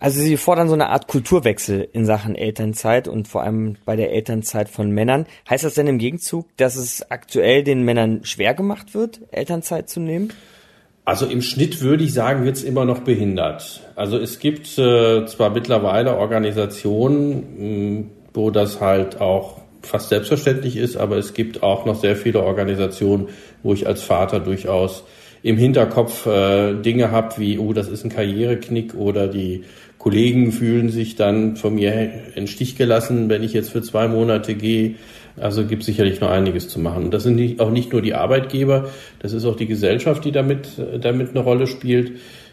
[0.00, 4.12] Also Sie fordern so eine Art Kulturwechsel in Sachen Elternzeit und vor allem bei der
[4.12, 5.26] Elternzeit von Männern.
[5.48, 10.00] Heißt das denn im Gegenzug, dass es aktuell den Männern schwer gemacht wird, Elternzeit zu
[10.00, 10.32] nehmen?
[11.06, 13.82] Also im Schnitt würde ich sagen, wird es immer noch behindert.
[13.94, 20.96] Also es gibt äh, zwar mittlerweile Organisationen, mh, wo das halt auch fast selbstverständlich ist,
[20.96, 23.28] aber es gibt auch noch sehr viele Organisationen,
[23.62, 25.04] wo ich als Vater durchaus
[25.42, 29.64] im Hinterkopf äh, Dinge habe wie, oh, das ist ein Karriereknick oder die
[30.04, 34.54] Kollegen fühlen sich dann von mir in Stich gelassen, wenn ich jetzt für zwei Monate
[34.54, 34.96] gehe.
[35.40, 37.10] Also gibt sicherlich noch einiges zu machen.
[37.10, 38.90] Das sind auch nicht nur die Arbeitgeber,
[39.20, 40.68] das ist auch die Gesellschaft, die damit,
[41.00, 42.12] damit eine Rolle spielt.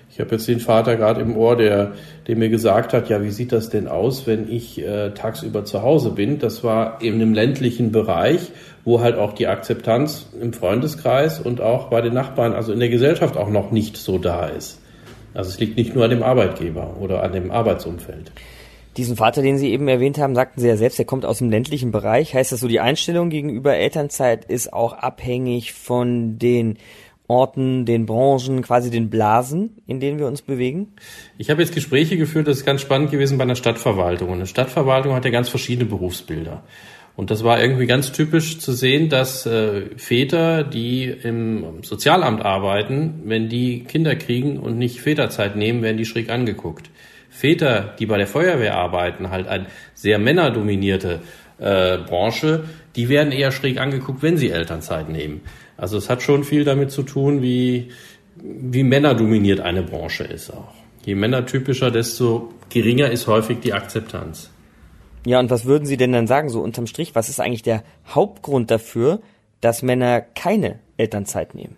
[0.09, 1.91] Ich habe jetzt den Vater gerade im Ohr, der,
[2.25, 5.81] der mir gesagt hat, ja, wie sieht das denn aus, wenn ich äh, tagsüber zu
[5.81, 6.39] Hause bin?
[6.39, 8.53] Das war in einem ländlichen Bereich,
[8.85, 12.89] wo halt auch die Akzeptanz im Freundeskreis und auch bei den Nachbarn, also in der
[12.89, 14.80] Gesellschaft auch noch nicht so da ist.
[15.33, 18.31] Also es liegt nicht nur an dem Arbeitgeber oder an dem Arbeitsumfeld.
[18.97, 21.49] Diesen Vater, den Sie eben erwähnt haben, sagten Sie ja selbst, der kommt aus dem
[21.49, 22.33] ländlichen Bereich.
[22.33, 26.77] Heißt das so, die Einstellung gegenüber Elternzeit ist auch abhängig von den
[27.31, 30.89] Orten, den Branchen, quasi den Blasen, in denen wir uns bewegen?
[31.37, 34.27] Ich habe jetzt Gespräche geführt, das ist ganz spannend gewesen bei einer Stadtverwaltung.
[34.27, 36.61] Und eine Stadtverwaltung hat ja ganz verschiedene Berufsbilder.
[37.21, 43.21] Und das war irgendwie ganz typisch zu sehen, dass äh, Väter, die im Sozialamt arbeiten,
[43.25, 46.89] wenn die Kinder kriegen und nicht Väterzeit nehmen, werden die schräg angeguckt.
[47.29, 51.19] Väter, die bei der Feuerwehr arbeiten, halt eine sehr männerdominierte
[51.59, 52.63] äh, Branche,
[52.95, 55.41] die werden eher schräg angeguckt, wenn sie Elternzeit nehmen.
[55.77, 57.89] Also es hat schon viel damit zu tun, wie,
[58.35, 60.73] wie männerdominiert eine Branche ist auch.
[61.05, 64.50] Je männertypischer, desto geringer ist häufig die Akzeptanz.
[65.25, 67.13] Ja, und was würden Sie denn dann sagen, so unterm Strich?
[67.13, 69.21] Was ist eigentlich der Hauptgrund dafür,
[69.61, 71.77] dass Männer keine Elternzeit nehmen?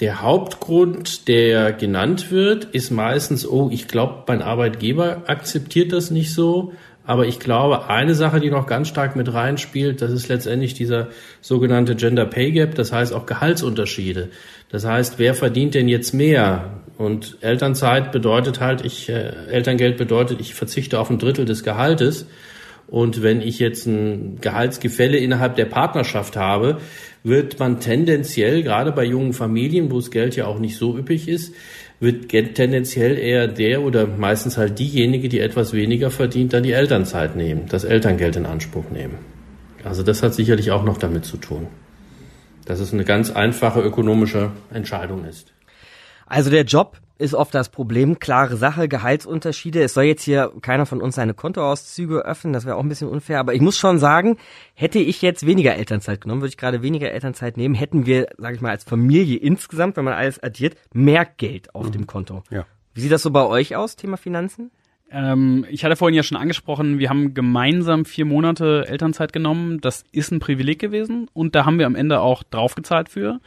[0.00, 6.34] Der Hauptgrund, der genannt wird, ist meistens, oh, ich glaube, mein Arbeitgeber akzeptiert das nicht
[6.34, 6.72] so.
[7.04, 11.08] Aber ich glaube, eine Sache, die noch ganz stark mit reinspielt, das ist letztendlich dieser
[11.40, 14.30] sogenannte Gender Pay Gap, das heißt auch Gehaltsunterschiede.
[14.70, 16.81] Das heißt, wer verdient denn jetzt mehr?
[16.98, 22.26] Und Elternzeit bedeutet halt, ich, äh, Elterngeld bedeutet, ich verzichte auf ein Drittel des Gehaltes.
[22.88, 26.78] Und wenn ich jetzt ein Gehaltsgefälle innerhalb der Partnerschaft habe,
[27.24, 31.28] wird man tendenziell, gerade bei jungen Familien, wo das Geld ja auch nicht so üppig
[31.28, 31.54] ist,
[32.00, 37.36] wird tendenziell eher der oder meistens halt diejenige, die etwas weniger verdient, dann die Elternzeit
[37.36, 39.14] nehmen, das Elterngeld in Anspruch nehmen.
[39.84, 41.68] Also das hat sicherlich auch noch damit zu tun,
[42.64, 45.52] dass es eine ganz einfache ökonomische Entscheidung ist.
[46.32, 48.18] Also der Job ist oft das Problem.
[48.18, 49.82] Klare Sache, Gehaltsunterschiede.
[49.82, 53.10] Es soll jetzt hier keiner von uns seine Kontoauszüge öffnen, das wäre auch ein bisschen
[53.10, 53.38] unfair.
[53.38, 54.38] Aber ich muss schon sagen,
[54.72, 58.56] hätte ich jetzt weniger Elternzeit genommen, würde ich gerade weniger Elternzeit nehmen, hätten wir, sage
[58.56, 61.92] ich mal, als Familie insgesamt, wenn man alles addiert, mehr Geld auf mhm.
[61.92, 62.44] dem Konto.
[62.48, 62.64] Ja.
[62.94, 64.70] Wie sieht das so bei euch aus, Thema Finanzen?
[65.10, 69.82] Ähm, ich hatte vorhin ja schon angesprochen, wir haben gemeinsam vier Monate Elternzeit genommen.
[69.82, 73.38] Das ist ein Privileg gewesen und da haben wir am Ende auch draufgezahlt für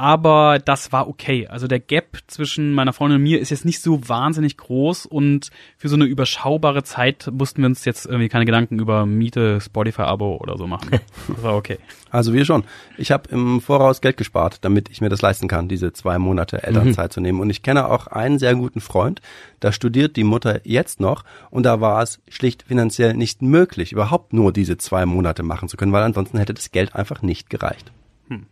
[0.00, 1.46] aber das war okay.
[1.46, 5.50] Also der Gap zwischen meiner Freundin und mir ist jetzt nicht so wahnsinnig groß und
[5.76, 10.38] für so eine überschaubare Zeit mussten wir uns jetzt irgendwie keine Gedanken über Miete, Spotify-Abo
[10.38, 10.88] oder so machen.
[11.28, 11.78] Das war okay.
[12.10, 12.64] Also wir schon.
[12.96, 16.62] Ich habe im Voraus Geld gespart, damit ich mir das leisten kann, diese zwei Monate
[16.62, 17.14] Elternzeit mhm.
[17.14, 17.40] zu nehmen.
[17.40, 19.20] Und ich kenne auch einen sehr guten Freund,
[19.60, 24.32] da studiert die Mutter jetzt noch und da war es schlicht finanziell nicht möglich, überhaupt
[24.32, 27.92] nur diese zwei Monate machen zu können, weil ansonsten hätte das Geld einfach nicht gereicht.
[28.28, 28.46] Hm.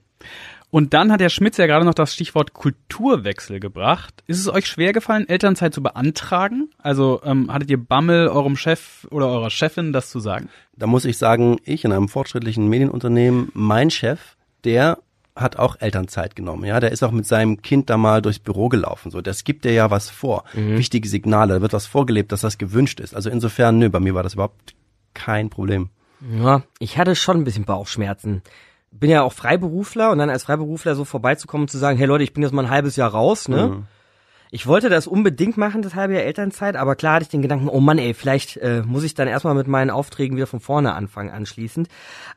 [0.71, 4.23] Und dann hat der Schmitz ja gerade noch das Stichwort Kulturwechsel gebracht.
[4.27, 6.71] Ist es euch schwer gefallen, Elternzeit zu beantragen?
[6.79, 10.51] Also ähm, hattet ihr Bammel, eurem Chef oder eurer Chefin das zu sagen?
[10.77, 14.99] Da muss ich sagen, ich in einem fortschrittlichen Medienunternehmen, mein Chef, der
[15.35, 16.65] hat auch Elternzeit genommen.
[16.65, 19.11] Ja, der ist auch mit seinem Kind da mal durchs Büro gelaufen.
[19.11, 20.45] So, das gibt dir ja was vor.
[20.53, 20.77] Mhm.
[20.77, 23.15] Wichtige Signale, da wird was vorgelebt, dass das gewünscht ist.
[23.15, 24.75] Also insofern, nö, bei mir war das überhaupt
[25.15, 25.89] kein Problem.
[26.43, 28.43] Ja, ich hatte schon ein bisschen Bauchschmerzen
[28.91, 32.25] bin ja auch Freiberufler und dann als Freiberufler so vorbeizukommen und zu sagen, hey Leute,
[32.25, 33.69] ich bin jetzt mal ein halbes Jahr raus, ne?
[33.69, 33.87] Mhm.
[34.51, 37.69] Ich wollte das unbedingt machen, das halbe Jahr Elternzeit, aber klar hatte ich den Gedanken,
[37.69, 40.95] oh Mann, ey, vielleicht äh, muss ich dann erstmal mit meinen Aufträgen wieder von vorne
[40.95, 41.89] anfangen anschließend.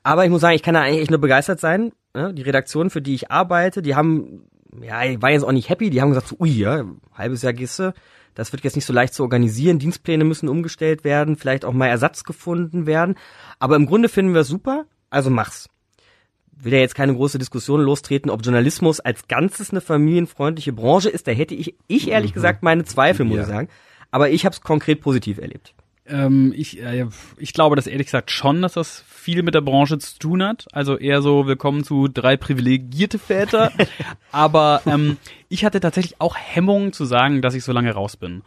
[0.04, 1.94] Aber ich muss sagen, ich kann da eigentlich echt nur begeistert sein.
[2.14, 2.34] Ne?
[2.34, 4.44] Die Redaktion, für die ich arbeite, die haben,
[4.82, 6.84] ja, ich war jetzt auch nicht happy, die haben gesagt, so, ui, ja,
[7.14, 7.94] halbes Jahr gehst du,
[8.36, 11.88] das wird jetzt nicht so leicht zu organisieren, Dienstpläne müssen umgestellt werden, vielleicht auch mal
[11.88, 13.16] Ersatz gefunden werden.
[13.58, 15.70] Aber im Grunde finden wir es super, also mach's
[16.52, 21.28] will ja jetzt keine große Diskussion lostreten, ob Journalismus als Ganzes eine familienfreundliche Branche ist.
[21.28, 22.36] Da hätte ich, ich ehrlich Mhm.
[22.36, 23.44] gesagt meine Zweifel, muss Ja.
[23.44, 23.70] ich sagen.
[24.12, 25.74] Aber ich habe es konkret positiv erlebt.
[26.08, 27.06] Ähm, ich, äh,
[27.38, 30.68] ich glaube das ehrlich gesagt schon, dass das viel mit der Branche zu tun hat.
[30.74, 33.72] Also eher so, willkommen zu drei privilegierte Väter.
[34.32, 38.42] Aber ähm, ich hatte tatsächlich auch Hemmungen zu sagen, dass ich so lange raus bin.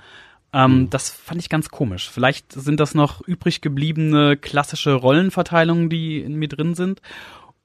[0.53, 2.11] Ähm, Das fand ich ganz komisch.
[2.11, 7.01] Vielleicht sind das noch übrig gebliebene klassische Rollenverteilungen, die in mir drin sind.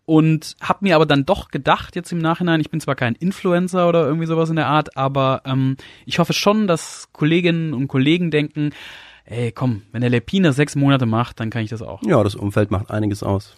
[0.09, 3.87] Und hab mir aber dann doch gedacht, jetzt im Nachhinein, ich bin zwar kein Influencer
[3.87, 8.31] oder irgendwie sowas in der Art, aber ähm, ich hoffe schon, dass Kolleginnen und Kollegen
[8.31, 8.71] denken,
[9.25, 12.01] ey, komm, wenn der Lepine sechs Monate macht, dann kann ich das auch.
[12.01, 13.53] Ja, das Umfeld macht einiges aus.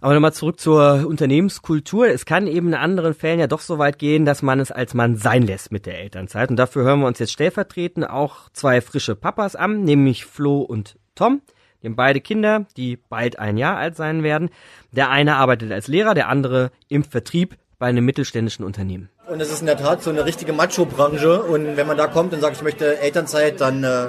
[0.00, 2.06] Aber nochmal zurück zur Unternehmenskultur.
[2.06, 4.94] Es kann eben in anderen Fällen ja doch so weit gehen, dass man es als
[4.94, 6.50] Mann sein lässt mit der Elternzeit.
[6.50, 11.00] Und dafür hören wir uns jetzt stellvertretend auch zwei frische Papas an, nämlich Flo und
[11.16, 11.42] Tom.
[11.84, 14.48] Die haben beide Kinder, die bald ein Jahr alt sein werden.
[14.92, 19.10] Der eine arbeitet als Lehrer, der andere im Vertrieb bei einem mittelständischen Unternehmen.
[19.28, 21.42] Und es ist in der Tat so eine richtige Macho-Branche.
[21.42, 24.06] Und wenn man da kommt und sagt, ich möchte Elternzeit, dann äh,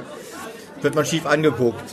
[0.81, 1.83] wird man schief angeguckt.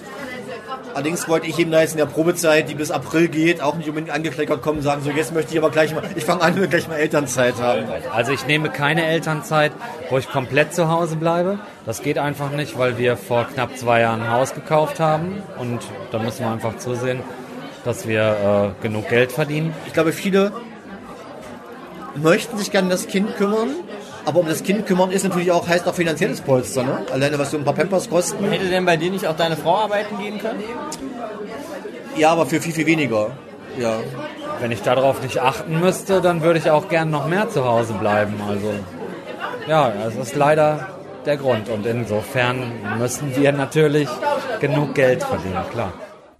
[0.94, 3.88] Allerdings wollte ich eben da jetzt in der Probezeit, die bis April geht, auch nicht
[3.88, 6.56] unbedingt angekleckert kommen und sagen, so jetzt möchte ich aber gleich mal, ich fange an,
[6.56, 7.84] will gleich mal Elternzeit haben.
[8.12, 9.72] Also ich nehme keine Elternzeit,
[10.10, 11.58] wo ich komplett zu Hause bleibe.
[11.86, 15.80] Das geht einfach nicht, weil wir vor knapp zwei Jahren ein Haus gekauft haben und
[16.10, 17.20] da müssen wir einfach zusehen,
[17.84, 19.74] dass wir äh, genug Geld verdienen.
[19.86, 20.52] Ich glaube, viele
[22.14, 23.70] möchten sich gerne um das Kind kümmern,
[24.24, 27.04] aber um das Kind kümmern ist natürlich auch, heißt auch finanzielles Polster, ne?
[27.12, 28.44] Alleine was so ein paar Pampers kosten.
[28.50, 30.62] Hätte denn bei dir nicht auch deine Frau arbeiten gehen können?
[32.16, 33.30] Ja, aber für viel, viel weniger.
[33.78, 34.00] Ja.
[34.60, 37.94] Wenn ich darauf nicht achten müsste, dann würde ich auch gern noch mehr zu Hause
[37.94, 38.34] bleiben.
[38.48, 38.72] Also
[39.66, 40.88] ja, das ist leider
[41.24, 44.08] der Grund und insofern müssen wir natürlich
[44.60, 45.92] genug Geld verdienen, klar.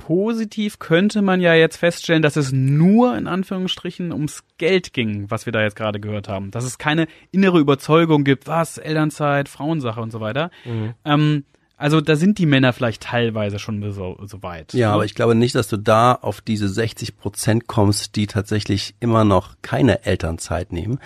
[0.07, 5.47] Positiv könnte man ja jetzt feststellen, dass es nur in Anführungsstrichen ums Geld ging, was
[5.47, 6.51] wir da jetzt gerade gehört haben.
[6.51, 10.51] Dass es keine innere Überzeugung gibt, was, Elternzeit, Frauensache und so weiter.
[10.65, 10.95] Mhm.
[11.05, 11.45] Ähm,
[11.77, 14.75] also da sind die Männer vielleicht teilweise schon so, so weit.
[14.75, 18.97] Ja, aber ich glaube nicht, dass du da auf diese 60 Prozent kommst, die tatsächlich
[18.99, 20.99] immer noch keine Elternzeit nehmen.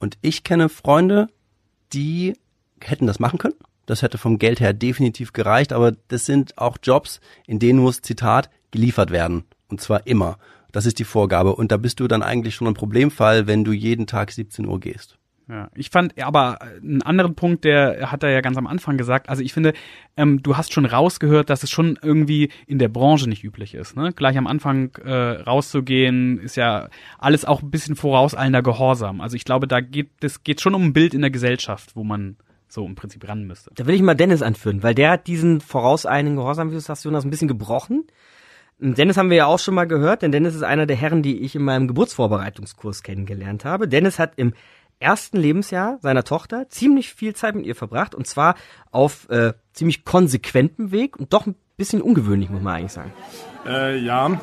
[0.00, 1.28] Und ich kenne Freunde,
[1.92, 2.34] die
[2.80, 3.54] hätten das machen können.
[3.86, 8.02] Das hätte vom Geld her definitiv gereicht, aber das sind auch Jobs, in denen muss,
[8.02, 9.44] Zitat, geliefert werden.
[9.68, 10.38] Und zwar immer.
[10.72, 11.54] Das ist die Vorgabe.
[11.54, 14.80] Und da bist du dann eigentlich schon ein Problemfall, wenn du jeden Tag 17 Uhr
[14.80, 15.18] gehst.
[15.48, 19.28] Ja, ich fand aber einen anderen Punkt, der hat er ja ganz am Anfang gesagt.
[19.28, 19.74] Also ich finde,
[20.16, 23.96] ähm, du hast schon rausgehört, dass es schon irgendwie in der Branche nicht üblich ist.
[23.96, 24.12] Ne?
[24.12, 29.20] Gleich am Anfang äh, rauszugehen, ist ja alles auch ein bisschen vorauseilender Gehorsam.
[29.20, 32.04] Also ich glaube, da geht es geht schon um ein Bild in der Gesellschaft, wo
[32.04, 32.36] man
[32.72, 33.70] so im Prinzip ran müsste.
[33.74, 37.04] Da will ich mal Dennis anführen, weil der hat diesen vorauseilenden Gehorsam, wie du sagst,
[37.04, 38.04] Jonas, ein bisschen gebrochen.
[38.78, 41.40] Dennis haben wir ja auch schon mal gehört, denn Dennis ist einer der Herren, die
[41.40, 43.88] ich in meinem Geburtsvorbereitungskurs kennengelernt habe.
[43.88, 44.54] Dennis hat im
[44.98, 48.54] ersten Lebensjahr seiner Tochter ziemlich viel Zeit mit ihr verbracht und zwar
[48.90, 53.12] auf äh, ziemlich konsequentem Weg und doch ein bisschen ungewöhnlich, muss man eigentlich sagen.
[53.66, 54.40] Äh, ja,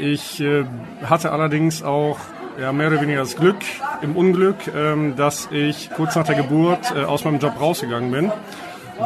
[0.00, 0.64] ich äh,
[1.02, 2.18] hatte allerdings auch
[2.58, 3.58] ja, mehr oder weniger das Glück,
[4.02, 8.32] im Unglück, ähm, dass ich kurz nach der Geburt äh, aus meinem Job rausgegangen bin.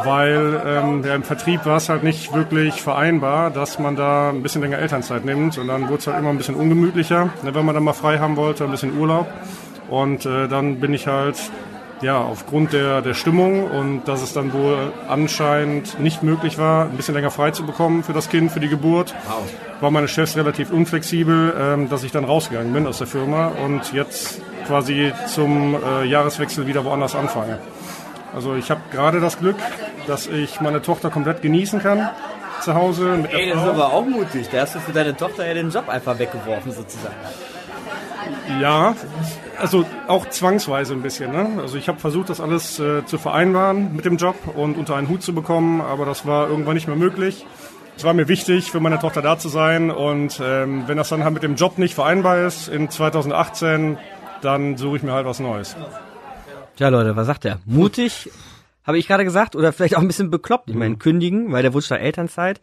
[0.03, 4.43] Weil ähm, ja, im Vertrieb war es halt nicht wirklich vereinbar, dass man da ein
[4.43, 5.57] bisschen länger Elternzeit nimmt.
[5.57, 8.19] Und dann wurde es halt immer ein bisschen ungemütlicher, ne, wenn man dann mal frei
[8.19, 9.27] haben wollte, ein bisschen Urlaub.
[9.89, 11.37] Und äh, dann bin ich halt
[12.01, 16.97] ja, aufgrund der, der Stimmung und dass es dann wohl anscheinend nicht möglich war, ein
[16.97, 19.15] bisschen länger frei zu bekommen für das Kind, für die Geburt,
[19.79, 23.93] war meine Chefs relativ unflexibel, ähm, dass ich dann rausgegangen bin aus der Firma und
[23.93, 27.59] jetzt quasi zum äh, Jahreswechsel wieder woanders anfange.
[28.33, 29.55] Also ich habe gerade das Glück,
[30.07, 32.09] dass ich meine Tochter komplett genießen kann
[32.61, 34.47] zu Hause mit Ey, das ist aber auch mutig.
[34.51, 37.15] Da hast du für deine Tochter ja den Job einfach weggeworfen, sozusagen.
[38.59, 38.95] Ja,
[39.59, 41.31] also auch zwangsweise ein bisschen.
[41.31, 41.61] Ne?
[41.61, 45.09] Also ich habe versucht, das alles äh, zu vereinbaren mit dem Job und unter einen
[45.09, 47.45] Hut zu bekommen, aber das war irgendwann nicht mehr möglich.
[47.97, 51.23] Es war mir wichtig, für meine Tochter da zu sein und ähm, wenn das dann
[51.23, 53.97] halt mit dem Job nicht vereinbar ist in 2018,
[54.41, 55.75] dann suche ich mir halt was Neues.
[56.75, 57.59] Tja, Leute, was sagt er?
[57.65, 58.29] Mutig,
[58.83, 60.69] habe ich gerade gesagt, oder vielleicht auch ein bisschen bekloppt.
[60.69, 62.59] Ich meine, kündigen, weil der Wunsch nach Elternzeit.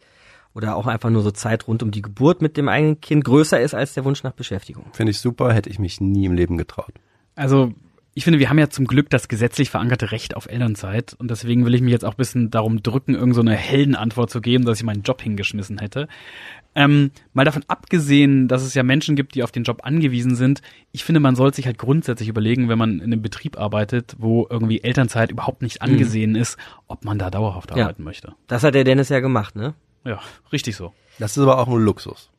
[0.53, 3.59] Oder auch einfach nur so Zeit rund um die Geburt mit dem eigenen Kind größer
[3.59, 4.85] ist als der Wunsch nach Beschäftigung.
[4.93, 6.93] Finde ich super, hätte ich mich nie im Leben getraut.
[7.35, 7.73] Also
[8.15, 11.65] ich finde, wir haben ja zum Glück das gesetzlich verankerte Recht auf Elternzeit und deswegen
[11.65, 14.65] will ich mich jetzt auch ein bisschen darum drücken, irgend so eine Heldenantwort zu geben,
[14.65, 16.07] dass ich meinen Job hingeschmissen hätte.
[16.75, 20.61] Ähm, mal davon abgesehen, dass es ja Menschen gibt, die auf den Job angewiesen sind,
[20.91, 24.47] ich finde, man sollte sich halt grundsätzlich überlegen, wenn man in einem Betrieb arbeitet, wo
[24.49, 27.83] irgendwie Elternzeit überhaupt nicht angesehen ist, ob man da dauerhaft Ja.
[27.83, 28.33] arbeiten möchte.
[28.47, 29.73] Das hat der Dennis ja gemacht, ne?
[30.05, 30.19] Ja,
[30.51, 30.93] richtig so.
[31.19, 32.29] Das ist aber auch ein Luxus.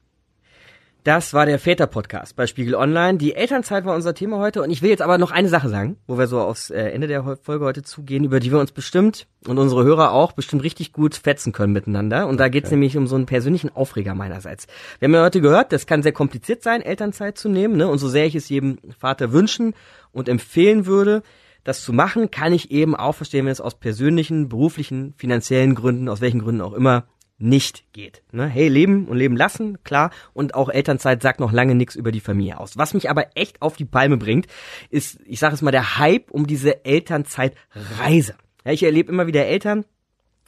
[1.05, 3.19] Das war der Väter-Podcast bei Spiegel Online.
[3.19, 5.99] Die Elternzeit war unser Thema heute und ich will jetzt aber noch eine Sache sagen,
[6.07, 9.27] wo wir so aufs äh, Ende der Folge heute zugehen, über die wir uns bestimmt
[9.47, 12.27] und unsere Hörer auch bestimmt richtig gut fetzen können miteinander.
[12.27, 14.67] Und da geht's nämlich um so einen persönlichen Aufreger meinerseits.
[14.99, 17.77] Wir haben ja heute gehört, das kann sehr kompliziert sein, Elternzeit zu nehmen.
[17.77, 17.87] Ne?
[17.87, 19.75] Und so sehr ich es jedem Vater wünschen
[20.11, 21.23] und empfehlen würde,
[21.65, 26.09] das zu machen, kann ich eben auch verstehen, wenn es aus persönlichen, beruflichen, finanziellen Gründen,
[26.09, 27.05] aus welchen Gründen auch immer,
[27.39, 28.23] nicht geht.
[28.33, 28.47] Ne?
[28.47, 30.11] Hey, leben und leben lassen, klar.
[30.33, 32.77] Und auch Elternzeit sagt noch lange nichts über die Familie aus.
[32.79, 34.47] Was mich aber echt auf die Palme bringt,
[34.91, 38.37] ist, ich sage es mal, der Hype um diese Elternzeitreise.
[38.65, 39.85] Ja, ich erlebe immer wieder Eltern,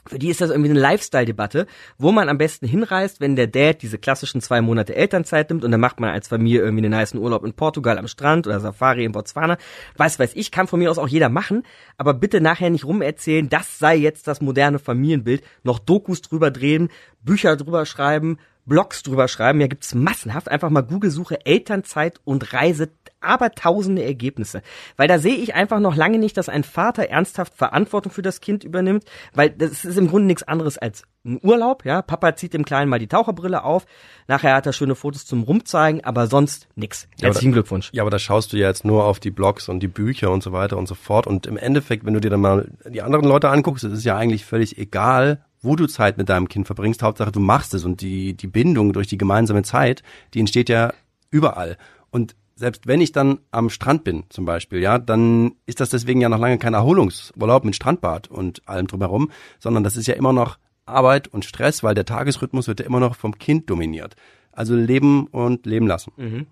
[0.07, 1.67] für die ist das irgendwie eine Lifestyle-Debatte,
[1.97, 5.71] wo man am besten hinreist, wenn der Dad diese klassischen zwei Monate Elternzeit nimmt und
[5.71, 9.05] dann macht man als Familie irgendwie einen niceen Urlaub in Portugal am Strand oder Safari
[9.05, 9.57] in Botswana.
[9.97, 11.63] Weiß, weiß ich, kann von mir aus auch jeder machen,
[11.97, 16.89] aber bitte nachher nicht rumerzählen, das sei jetzt das moderne Familienbild, noch Dokus drüber drehen,
[17.21, 18.37] Bücher drüber schreiben,
[18.67, 22.89] Blogs drüber schreiben, ja gibt's massenhaft, einfach mal Google-Suche Elternzeit und Reise,
[23.21, 24.61] aber tausende Ergebnisse.
[24.95, 28.41] Weil da sehe ich einfach noch lange nicht, dass ein Vater ernsthaft Verantwortung für das
[28.41, 32.01] Kind übernimmt, weil das ist im Grunde nichts anderes als ein Urlaub, ja.
[32.01, 33.85] Papa zieht dem Kleinen mal die Taucherbrille auf,
[34.27, 37.07] nachher hat er schöne Fotos zum Rumzeigen, aber sonst nix.
[37.19, 37.89] Ja, Herzlichen da- Glückwunsch.
[37.93, 40.43] Ja, aber da schaust du ja jetzt nur auf die Blogs und die Bücher und
[40.43, 41.27] so weiter und so fort.
[41.27, 44.15] Und im Endeffekt, wenn du dir dann mal die anderen Leute anguckst, es ist ja
[44.15, 47.03] eigentlich völlig egal, wo du Zeit mit deinem Kind verbringst.
[47.03, 47.85] Hauptsache, du machst es.
[47.85, 50.01] Und die, die Bindung durch die gemeinsame Zeit,
[50.33, 50.93] die entsteht ja
[51.29, 51.77] überall.
[52.09, 56.21] Und selbst wenn ich dann am Strand bin, zum Beispiel, ja, dann ist das deswegen
[56.21, 60.33] ja noch lange kein Erholungsurlaub mit Strandbad und allem drumherum, sondern das ist ja immer
[60.33, 64.15] noch Arbeit und Stress, weil der Tagesrhythmus wird ja immer noch vom Kind dominiert.
[64.51, 66.11] Also leben und leben lassen.
[66.17, 66.47] Mhm.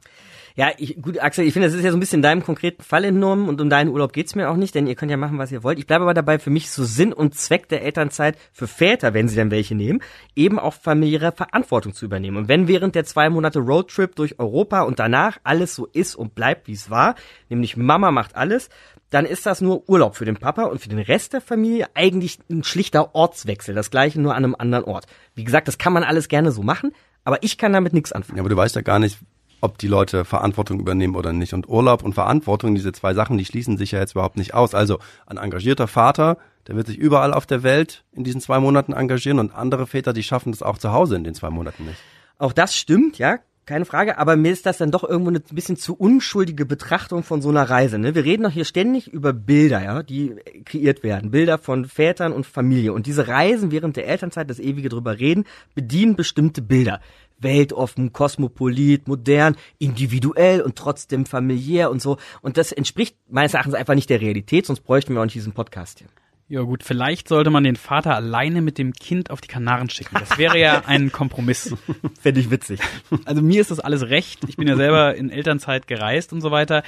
[0.58, 3.04] Ja, ich, gut, Axel, ich finde, das ist ja so ein bisschen deinem konkreten Fall
[3.04, 5.52] entnommen und um deinen Urlaub geht's mir auch nicht, denn ihr könnt ja machen, was
[5.52, 5.80] ihr wollt.
[5.80, 9.28] Ich bleibe aber dabei, für mich so Sinn und Zweck der Elternzeit für Väter, wenn
[9.28, 10.02] sie dann welche nehmen,
[10.34, 12.38] eben auch familiäre Verantwortung zu übernehmen.
[12.38, 16.36] Und wenn während der zwei Monate Roadtrip durch Europa und danach alles so ist und
[16.36, 17.16] bleibt, wie es war,
[17.50, 18.70] nämlich Mama macht alles,
[19.10, 22.40] dann ist das nur Urlaub für den Papa und für den Rest der Familie eigentlich
[22.50, 25.06] ein schlichter Ortswechsel, das gleiche nur an einem anderen Ort.
[25.36, 26.94] Wie gesagt, das kann man alles gerne so machen,
[27.26, 28.38] aber ich kann damit nichts anfangen.
[28.38, 29.20] Ja, aber du weißt ja gar nicht,
[29.66, 31.54] ob die Leute Verantwortung übernehmen oder nicht.
[31.54, 34.76] Und Urlaub und Verantwortung, diese zwei Sachen, die schließen sich ja jetzt überhaupt nicht aus.
[34.76, 38.94] Also ein engagierter Vater, der wird sich überall auf der Welt in diesen zwei Monaten
[38.94, 42.00] engagieren und andere Väter, die schaffen das auch zu Hause in den zwei Monaten nicht.
[42.38, 45.76] Auch das stimmt, ja, keine Frage, aber mir ist das dann doch irgendwo eine bisschen
[45.76, 47.98] zu unschuldige Betrachtung von so einer Reise.
[47.98, 48.14] Ne?
[48.14, 51.32] Wir reden doch hier ständig über Bilder, ja, die kreiert werden.
[51.32, 52.94] Bilder von Vätern und Familie.
[52.94, 57.02] Und diese Reisen während der Elternzeit, das ewige drüber reden, bedienen bestimmte Bilder.
[57.40, 62.18] Weltoffen, kosmopolit, modern, individuell und trotzdem familiär und so.
[62.42, 65.54] Und das entspricht meines Erachtens einfach nicht der Realität, sonst bräuchten wir auch nicht diesen
[65.54, 66.08] Podcast hier.
[66.48, 70.16] Ja gut, vielleicht sollte man den Vater alleine mit dem Kind auf die Kanaren schicken.
[70.20, 71.76] Das wäre ja ein Kompromiss.
[72.22, 72.80] Fände ich witzig.
[73.26, 74.44] Also mir ist das alles recht.
[74.48, 76.84] Ich bin ja selber in Elternzeit gereist und so weiter.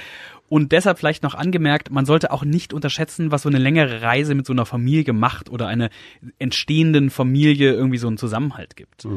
[0.48, 4.36] Und deshalb vielleicht noch angemerkt, man sollte auch nicht unterschätzen, was so eine längere Reise
[4.36, 5.90] mit so einer Familie macht oder einer
[6.38, 9.08] entstehenden Familie irgendwie so einen Zusammenhalt gibt.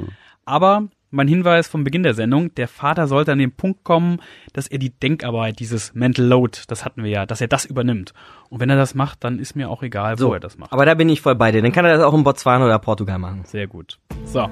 [0.44, 4.20] Aber mein Hinweis vom Beginn der Sendung, der Vater sollte an den Punkt kommen,
[4.54, 8.14] dass er die Denkarbeit, dieses Mental Load, das hatten wir ja, dass er das übernimmt.
[8.50, 10.74] Und wenn er das macht, dann ist mir auch egal, wo So, er das macht.
[10.74, 11.62] aber da bin ich voll bei dir.
[11.62, 13.42] Dann kann er das auch in Botswana oder Portugal machen.
[13.46, 14.00] Sehr gut.
[14.26, 14.50] So.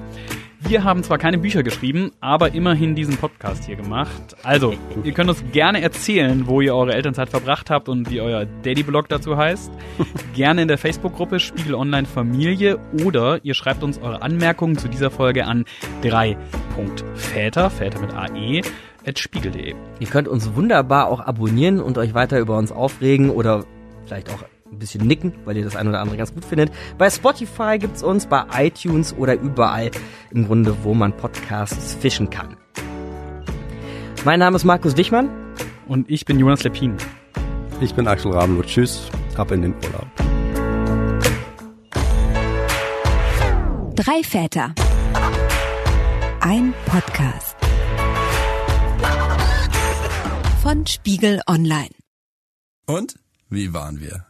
[0.62, 4.36] Wir haben zwar keine Bücher geschrieben, aber immerhin diesen Podcast hier gemacht.
[4.42, 8.44] Also, ihr könnt uns gerne erzählen, wo ihr eure Elternzeit verbracht habt und wie euer
[8.44, 9.72] Daddy-Blog dazu heißt.
[10.34, 15.10] gerne in der Facebook-Gruppe Spiegel Online Familie oder ihr schreibt uns eure Anmerkungen zu dieser
[15.10, 15.64] Folge an
[16.02, 18.60] 3.väter, Väter mit AE,
[19.06, 19.74] at spiegel.de.
[19.98, 23.64] Ihr könnt uns wunderbar auch abonnieren und euch weiter über uns aufregen oder
[24.04, 26.70] vielleicht auch ein bisschen nicken, weil ihr das ein oder andere ganz gut findet.
[26.98, 29.90] Bei Spotify gibt's uns, bei iTunes oder überall
[30.30, 32.56] im Grunde, wo man Podcasts fischen kann.
[34.24, 35.30] Mein Name ist Markus Wichmann.
[35.88, 36.96] Und ich bin Jonas Lepin.
[37.80, 38.62] Ich bin Axel Rabenloh.
[38.62, 40.06] Tschüss, ab in den Urlaub.
[43.96, 44.74] Drei Väter.
[46.40, 47.56] Ein Podcast.
[50.62, 51.90] Von Spiegel Online.
[52.86, 53.16] Und
[53.48, 54.26] wie waren wir?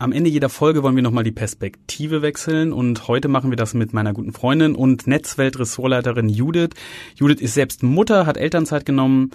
[0.00, 3.74] Am Ende jeder Folge wollen wir nochmal die Perspektive wechseln und heute machen wir das
[3.74, 6.70] mit meiner guten Freundin und Netzwelt-Ressortleiterin Judith.
[7.16, 9.30] Judith ist selbst Mutter, hat Elternzeit genommen.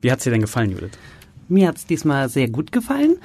[0.00, 0.98] Wie hat's dir denn gefallen, Judith?
[1.46, 3.18] Mir hat's diesmal sehr gut gefallen.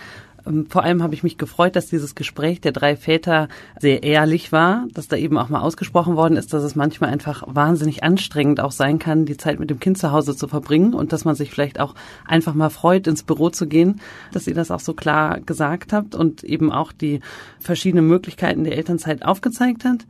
[0.45, 3.47] Ähm, Vor allem habe ich mich gefreut, dass dieses Gespräch der drei Väter
[3.79, 7.43] sehr ehrlich war, dass da eben auch mal ausgesprochen worden ist, dass es manchmal einfach
[7.47, 11.13] wahnsinnig anstrengend auch sein kann, die Zeit mit dem Kind zu Hause zu verbringen und
[11.13, 14.71] dass man sich vielleicht auch einfach mal freut, ins Büro zu gehen, dass ihr das
[14.71, 17.19] auch so klar gesagt habt und eben auch die
[17.59, 20.05] verschiedenen Möglichkeiten der Elternzeit aufgezeigt hat.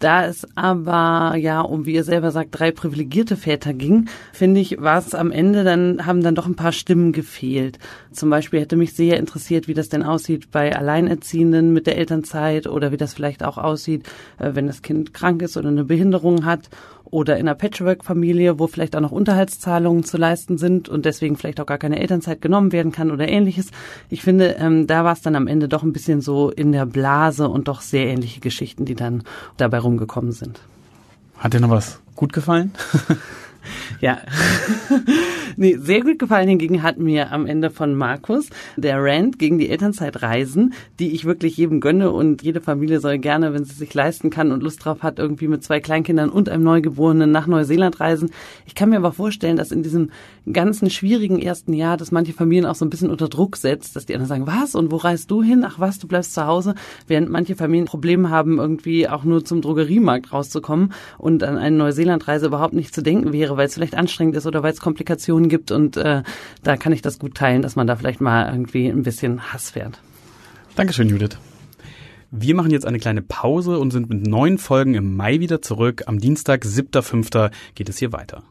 [0.00, 4.80] Da es aber ja um, wie ihr selber sagt, drei privilegierte Väter ging, finde ich,
[4.80, 7.78] war es am Ende dann, haben dann doch ein paar Stimmen gefehlt.
[8.10, 12.66] Zum Beispiel hätte mich sehr interessiert, wie das denn aussieht bei Alleinerziehenden mit der Elternzeit
[12.66, 16.46] oder wie das vielleicht auch aussieht, äh, wenn das Kind krank ist oder eine Behinderung
[16.46, 16.70] hat
[17.10, 21.60] oder in einer Patchwork-Familie, wo vielleicht auch noch Unterhaltszahlungen zu leisten sind und deswegen vielleicht
[21.60, 23.68] auch gar keine Elternzeit genommen werden kann oder ähnliches.
[24.08, 26.86] Ich finde, ähm, da war es dann am Ende doch ein bisschen so in der
[26.86, 29.22] Blase und doch sehr ähnliche Geschichten, die dann
[29.56, 30.60] dabei rumgekommen sind.
[31.38, 32.72] Hat dir noch was gut gefallen?
[34.00, 34.18] Ja.
[35.56, 39.68] nee, sehr gut gefallen hingegen hat mir am Ende von Markus der Rant gegen die
[39.68, 44.30] Elternzeitreisen, die ich wirklich jedem gönne und jede Familie soll gerne, wenn sie sich leisten
[44.30, 48.30] kann und Lust drauf hat, irgendwie mit zwei Kleinkindern und einem Neugeborenen nach Neuseeland reisen.
[48.66, 50.10] Ich kann mir aber vorstellen, dass in diesem
[50.52, 54.06] ganzen schwierigen ersten Jahr, dass manche Familien auch so ein bisschen unter Druck setzt, dass
[54.06, 55.64] die anderen sagen, was und wo reist du hin?
[55.66, 56.74] Ach was, du bleibst zu Hause,
[57.06, 62.46] während manche Familien Probleme haben, irgendwie auch nur zum Drogeriemarkt rauszukommen und an eine Neuseelandreise
[62.46, 65.70] überhaupt nicht zu denken wäre, weil es vielleicht anstrengend ist oder weil es Komplikationen gibt
[65.70, 66.22] und äh,
[66.62, 69.70] da kann ich das gut teilen, dass man da vielleicht mal irgendwie ein bisschen Hass
[69.70, 70.00] fährt.
[70.76, 71.38] Dankeschön, Judith.
[72.30, 76.04] Wir machen jetzt eine kleine Pause und sind mit neuen Folgen im Mai wieder zurück.
[76.06, 77.50] Am Dienstag, 7.5.
[77.74, 78.44] geht es hier weiter.